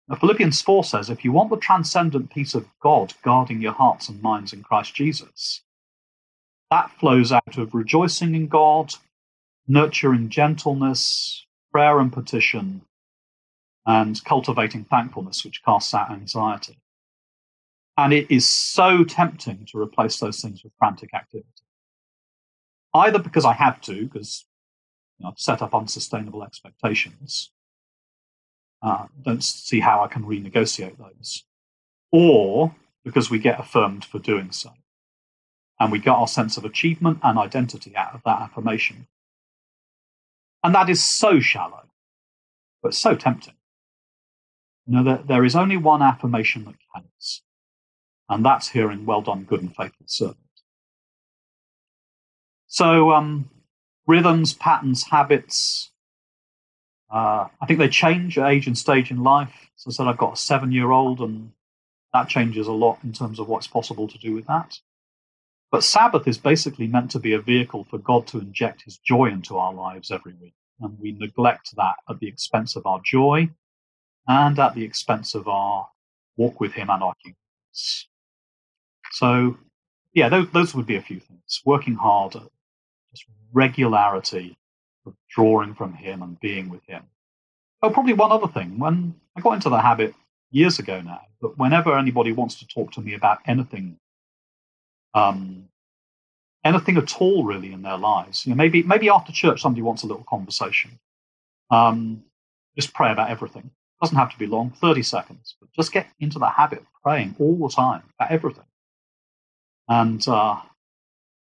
Now, 0.09 0.17
Philippians 0.17 0.63
4 0.63 0.85
says 0.85 1.11
if 1.11 1.25
you 1.25 1.33
want 1.33 1.51
the 1.51 1.57
transcendent 1.57 2.31
peace 2.31 2.55
of 2.55 2.67
God 2.81 3.15
guarding 3.23 3.63
your 3.63 3.73
hearts 3.73 4.09
and 4.09 4.23
minds 4.23 4.53
in 4.53 4.63
Christ 4.63 4.95
Jesus, 4.95 5.63
that 6.71 6.91
flows 6.99 7.33
out 7.33 7.59
of 7.59 7.75
rejoicing 7.75 8.35
in 8.35 8.49
God, 8.49 8.95
nurturing 9.69 10.29
gentleness, 10.31 11.47
prayer 11.73 12.01
and 12.01 12.13
petition, 12.13 12.83
and 13.87 14.23
cultivating 14.25 14.85
thankfulness, 14.85 15.45
which 15.45 15.65
casts 15.65 15.95
out 15.95 16.11
anxiety. 16.11 16.79
And 18.01 18.15
it 18.15 18.31
is 18.31 18.49
so 18.49 19.05
tempting 19.05 19.67
to 19.67 19.79
replace 19.79 20.19
those 20.19 20.41
things 20.41 20.65
with 20.65 20.73
frantic 20.79 21.13
activity 21.13 21.61
either 22.95 23.19
because 23.19 23.45
I 23.45 23.53
have 23.53 23.81
to, 23.83 24.07
because 24.07 24.45
you 25.19 25.25
know, 25.25 25.31
I've 25.31 25.39
set 25.39 25.63
up 25.63 25.75
unsustainable 25.75 26.43
expectations, 26.43 27.51
uh, 28.83 29.07
don't 29.23 29.45
see 29.45 29.81
how 29.81 30.03
I 30.03 30.09
can 30.09 30.25
renegotiate 30.25 30.97
those, 30.99 31.45
or 32.11 32.75
because 33.05 33.31
we 33.31 33.39
get 33.39 33.61
affirmed 33.61 34.05
for 34.05 34.19
doing 34.19 34.51
so. 34.51 34.71
And 35.79 35.91
we 35.91 35.99
get 35.99 36.11
our 36.11 36.29
sense 36.29 36.59
of 36.59 36.65
achievement 36.65 37.21
and 37.23 37.39
identity 37.39 37.97
out 37.97 38.15
of 38.15 38.23
that 38.25 38.43
affirmation. 38.43 39.07
And 40.63 40.75
that 40.75 40.91
is 40.91 41.03
so 41.03 41.41
shallow, 41.41 41.85
but 42.83 42.95
so 42.95 43.15
tempting. 43.15 43.55
You 44.87 44.97
know, 44.97 45.05
there, 45.05 45.23
there 45.27 45.45
is 45.45 45.57
only 45.57 45.79
one 45.79 46.03
affirmation 46.03 46.65
that 46.65 46.75
counts, 46.95 47.43
and 48.31 48.45
that's 48.45 48.69
hearing, 48.69 49.05
well 49.05 49.21
done, 49.21 49.43
good 49.43 49.61
and 49.61 49.75
faithful 49.75 50.07
servant. 50.07 50.39
So 52.69 53.11
um, 53.11 53.51
rhythms, 54.07 54.55
patterns, 54.55 55.05
habits. 55.11 55.91
Uh, 57.13 57.49
I 57.61 57.67
think 57.67 57.81
they 57.81 57.89
change 57.89 58.39
at 58.39 58.49
age 58.49 58.69
and 58.69 58.79
stage 58.79 59.11
in 59.11 59.25
life. 59.25 59.71
So 59.75 59.91
I 59.91 59.93
said 59.93 60.07
I've 60.07 60.17
got 60.17 60.35
a 60.35 60.37
seven-year-old, 60.37 61.21
and 61.21 61.51
that 62.15 62.29
changes 62.29 62.69
a 62.69 62.73
lot 62.73 63.01
in 63.03 63.13
terms 63.13 63.41
of 63.41 63.49
what's 63.49 63.67
possible 63.67 64.07
to 64.07 64.19
do 64.19 64.33
with 64.33 64.47
that. 64.47 64.79
But 65.73 65.83
Sabbath 65.83 66.29
is 66.29 66.39
basically 66.39 66.87
meant 66.87 67.11
to 67.11 67.19
be 67.19 67.33
a 67.33 67.41
vehicle 67.41 67.85
for 67.91 67.99
God 67.99 68.29
to 68.29 68.39
inject 68.39 68.83
His 68.83 68.99
joy 68.99 69.27
into 69.27 69.57
our 69.57 69.75
lives 69.75 70.13
every 70.13 70.35
week, 70.41 70.55
and 70.81 70.97
we 71.01 71.13
neglect 71.13 71.75
that 71.77 71.97
at 72.09 72.21
the 72.21 72.29
expense 72.29 72.77
of 72.77 72.87
our 72.87 73.01
joy 73.05 73.51
and 74.29 74.57
at 74.61 74.75
the 74.77 74.85
expense 74.85 75.35
of 75.35 75.49
our 75.49 75.89
walk 76.37 76.61
with 76.61 76.75
Him 76.75 76.91
and 76.91 77.03
our 77.03 77.15
humanness. 77.25 78.07
So, 79.11 79.59
yeah, 80.15 80.29
those, 80.29 80.51
those 80.51 80.75
would 80.75 80.87
be 80.87 80.97
a 80.97 81.03
few 81.03 81.21
things. 81.21 81.61
Working 81.65 81.95
hard 81.95 82.37
just 83.11 83.25
regularity 83.53 84.57
of 85.07 85.15
drawing 85.29 85.75
from 85.75 85.95
him 85.95 86.23
and 86.23 86.39
being 86.41 86.69
with 86.69 86.85
him. 86.87 87.05
Oh, 87.83 87.91
probably 87.91 88.13
one 88.13 88.33
other 88.33 88.49
thing. 88.49 88.79
When 88.79 89.15
I 89.37 89.41
got 89.41 89.55
into 89.55 89.71
the 89.71 89.81
habit 89.81 90.15
years 90.51 90.79
ago 90.79 91.01
now, 91.01 91.23
that 91.41 91.59
whenever 91.59 91.97
anybody 91.97 92.33
wants 92.33 92.57
to 92.57 92.67
talk 92.67 92.93
to 92.93 93.01
me 93.01 93.15
about 93.15 93.39
anything, 93.47 93.99
um, 95.15 95.69
anything 96.65 96.97
at 96.99 97.21
all 97.21 97.45
really 97.45 97.73
in 97.73 97.83
their 97.83 97.97
lives, 97.97 98.45
you 98.45 98.51
know, 98.51 98.57
maybe 98.57 98.83
maybe 98.83 99.09
after 99.09 99.33
church 99.33 99.63
somebody 99.63 99.83
wants 99.83 100.03
a 100.03 100.07
little 100.07 100.25
conversation. 100.29 100.99
Um, 101.71 102.25
just 102.77 102.93
pray 102.93 103.11
about 103.11 103.31
everything. 103.31 103.71
Doesn't 104.03 104.17
have 104.17 104.33
to 104.33 104.39
be 104.39 104.47
long, 104.47 104.71
30 104.71 105.03
seconds, 105.03 105.55
but 105.61 105.71
just 105.73 105.93
get 105.93 106.07
into 106.21 106.39
the 106.39 106.49
habit 106.49 106.81
of 106.81 106.87
praying 107.03 107.37
all 107.39 107.57
the 107.57 107.69
time 107.75 108.03
about 108.19 108.31
everything. 108.31 108.65
And 109.91 110.27
uh, 110.29 110.61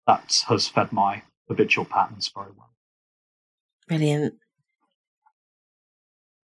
that 0.07 0.43
has 0.47 0.69
fed 0.69 0.93
my 0.93 1.21
habitual 1.49 1.83
patterns 1.83 2.31
very 2.33 2.51
well. 2.57 2.69
Brilliant. 3.89 4.35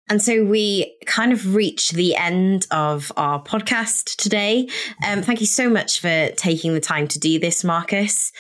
And 0.09 0.21
so 0.21 0.43
we 0.43 0.97
kind 1.05 1.31
of 1.31 1.55
reach 1.55 1.91
the 1.91 2.15
end 2.15 2.67
of 2.71 3.11
our 3.15 3.41
podcast 3.41 4.17
today. 4.17 4.67
Um, 5.05 5.21
thank 5.21 5.39
you 5.39 5.45
so 5.45 5.69
much 5.69 6.01
for 6.01 6.29
taking 6.31 6.73
the 6.73 6.81
time 6.81 7.07
to 7.09 7.19
do 7.19 7.39
this, 7.39 7.63
Marcus. 7.63 8.31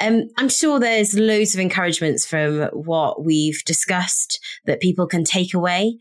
Um, 0.00 0.24
I'm 0.38 0.48
sure 0.48 0.80
there's 0.80 1.14
loads 1.14 1.54
of 1.54 1.60
encouragements 1.60 2.26
from 2.26 2.62
what 2.72 3.24
we've 3.24 3.62
discussed 3.64 4.40
that 4.64 4.80
people 4.80 5.06
can 5.06 5.22
take 5.22 5.54
away. 5.54 5.98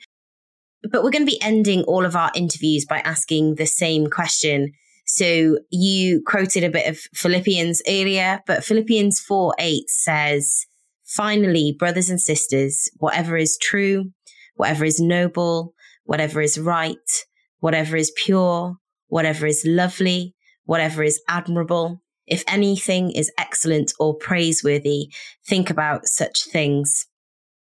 But 0.81 1.03
we're 1.03 1.11
going 1.11 1.25
to 1.25 1.31
be 1.31 1.41
ending 1.43 1.83
all 1.83 2.05
of 2.05 2.15
our 2.15 2.31
interviews 2.33 2.85
by 2.85 2.99
asking 2.99 3.55
the 3.55 3.67
same 3.67 4.07
question 4.07 4.71
so 5.07 5.57
you 5.69 6.21
quoted 6.25 6.65
a 6.65 6.69
bit 6.69 6.87
of 6.87 6.99
Philippians 7.13 7.81
earlier, 7.87 8.41
but 8.45 8.63
Philippians 8.63 9.21
4 9.21 9.55
8 9.57 9.89
says, 9.89 10.65
Finally, 11.05 11.75
brothers 11.79 12.09
and 12.09 12.19
sisters, 12.19 12.89
whatever 12.97 13.37
is 13.37 13.57
true, 13.57 14.11
whatever 14.55 14.83
is 14.83 14.99
noble, 14.99 15.73
whatever 16.03 16.41
is 16.41 16.59
right, 16.59 17.23
whatever 17.59 17.95
is 17.95 18.11
pure, 18.17 18.75
whatever 19.07 19.47
is 19.47 19.63
lovely, 19.65 20.35
whatever 20.65 21.01
is 21.03 21.21
admirable, 21.29 22.01
if 22.27 22.43
anything 22.45 23.09
is 23.11 23.31
excellent 23.37 23.93
or 23.99 24.13
praiseworthy, 24.13 25.09
think 25.45 25.69
about 25.69 26.05
such 26.05 26.43
things. 26.43 27.05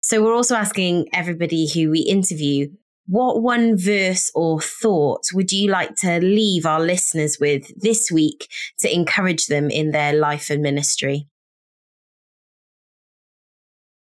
So 0.02 0.20
we're 0.20 0.34
also 0.34 0.56
asking 0.56 1.08
everybody 1.12 1.68
who 1.72 1.90
we 1.90 2.00
interview 2.00 2.70
what 3.06 3.42
one 3.42 3.76
verse 3.76 4.30
or 4.34 4.60
thought 4.60 5.22
would 5.32 5.52
you 5.52 5.70
like 5.70 5.94
to 5.96 6.18
leave 6.20 6.66
our 6.66 6.80
listeners 6.80 7.38
with 7.40 7.70
this 7.80 8.10
week 8.10 8.48
to 8.80 8.92
encourage 8.92 9.46
them 9.46 9.70
in 9.70 9.92
their 9.92 10.12
life 10.12 10.50
and 10.50 10.62
ministry? 10.62 11.28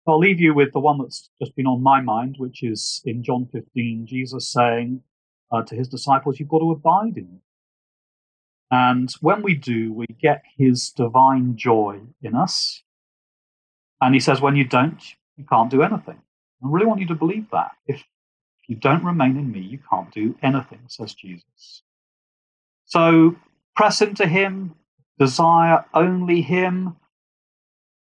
I'll 0.08 0.18
leave 0.18 0.40
you 0.40 0.54
with 0.54 0.72
the 0.72 0.80
one 0.80 0.98
that's 0.98 1.30
just 1.40 1.56
been 1.56 1.66
on 1.66 1.82
my 1.82 2.00
mind, 2.00 2.36
which 2.38 2.62
is 2.62 3.02
in 3.04 3.24
John 3.24 3.48
15, 3.52 4.06
Jesus 4.06 4.48
saying 4.48 5.02
uh, 5.50 5.62
to 5.62 5.74
his 5.74 5.88
disciples, 5.88 6.38
You've 6.38 6.48
got 6.48 6.60
to 6.60 6.70
abide 6.70 7.16
in 7.16 7.24
me. 7.24 7.40
And 8.70 9.12
when 9.20 9.42
we 9.42 9.54
do, 9.54 9.92
we 9.92 10.06
get 10.20 10.42
his 10.56 10.90
divine 10.90 11.56
joy 11.56 12.00
in 12.22 12.34
us. 12.34 12.82
And 14.00 14.14
he 14.14 14.20
says, 14.20 14.40
When 14.40 14.54
you 14.54 14.64
don't, 14.64 15.02
you 15.36 15.44
can't 15.44 15.70
do 15.70 15.82
anything. 15.82 16.18
I 16.64 16.68
really 16.68 16.86
want 16.86 17.00
you 17.00 17.08
to 17.08 17.14
believe 17.14 17.46
that. 17.50 17.72
If 17.86 18.04
you 18.68 18.76
don't 18.76 19.04
remain 19.04 19.36
in 19.36 19.50
me, 19.50 19.60
you 19.60 19.78
can't 19.90 20.12
do 20.12 20.36
anything, 20.42 20.80
says 20.88 21.14
Jesus. 21.14 21.82
So 22.84 23.36
press 23.74 24.00
into 24.00 24.26
him, 24.26 24.74
desire 25.18 25.84
only 25.94 26.42
him, 26.42 26.96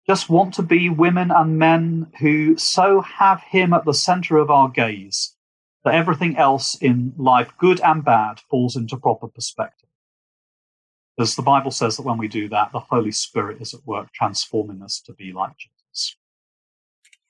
just 0.07 0.29
want 0.29 0.55
to 0.55 0.62
be 0.62 0.88
women 0.88 1.31
and 1.31 1.59
men 1.59 2.09
who 2.20 2.57
so 2.57 3.01
have 3.03 3.40
him 3.42 3.72
at 3.72 3.85
the 3.85 3.94
center 3.94 4.37
of 4.37 4.51
our 4.51 4.68
gaze 4.68 5.37
that 5.85 5.94
everything 5.94 6.37
else 6.37 6.77
in 6.77 7.12
life, 7.16 7.53
good 7.59 7.81
and 7.81 8.05
bad, 8.05 8.40
falls 8.51 8.77
into 8.77 8.96
proper 8.96 9.29
perspective. 9.29 9.88
As 11.18 11.37
the 11.37 11.42
Bible 11.42 11.70
says 11.70 11.96
that 11.96 12.03
when 12.03 12.18
we 12.18 12.29
do 12.29 12.48
that, 12.48 12.72
the 12.72 12.81
Holy 12.81 13.12
Spirit 13.12 13.61
is 13.61 13.75
at 13.75 13.87
work 13.87 14.12
transforming 14.12 14.83
us 14.83 15.01
to 15.07 15.12
be 15.12 15.33
like 15.33 15.53
Jesus. 15.59 16.16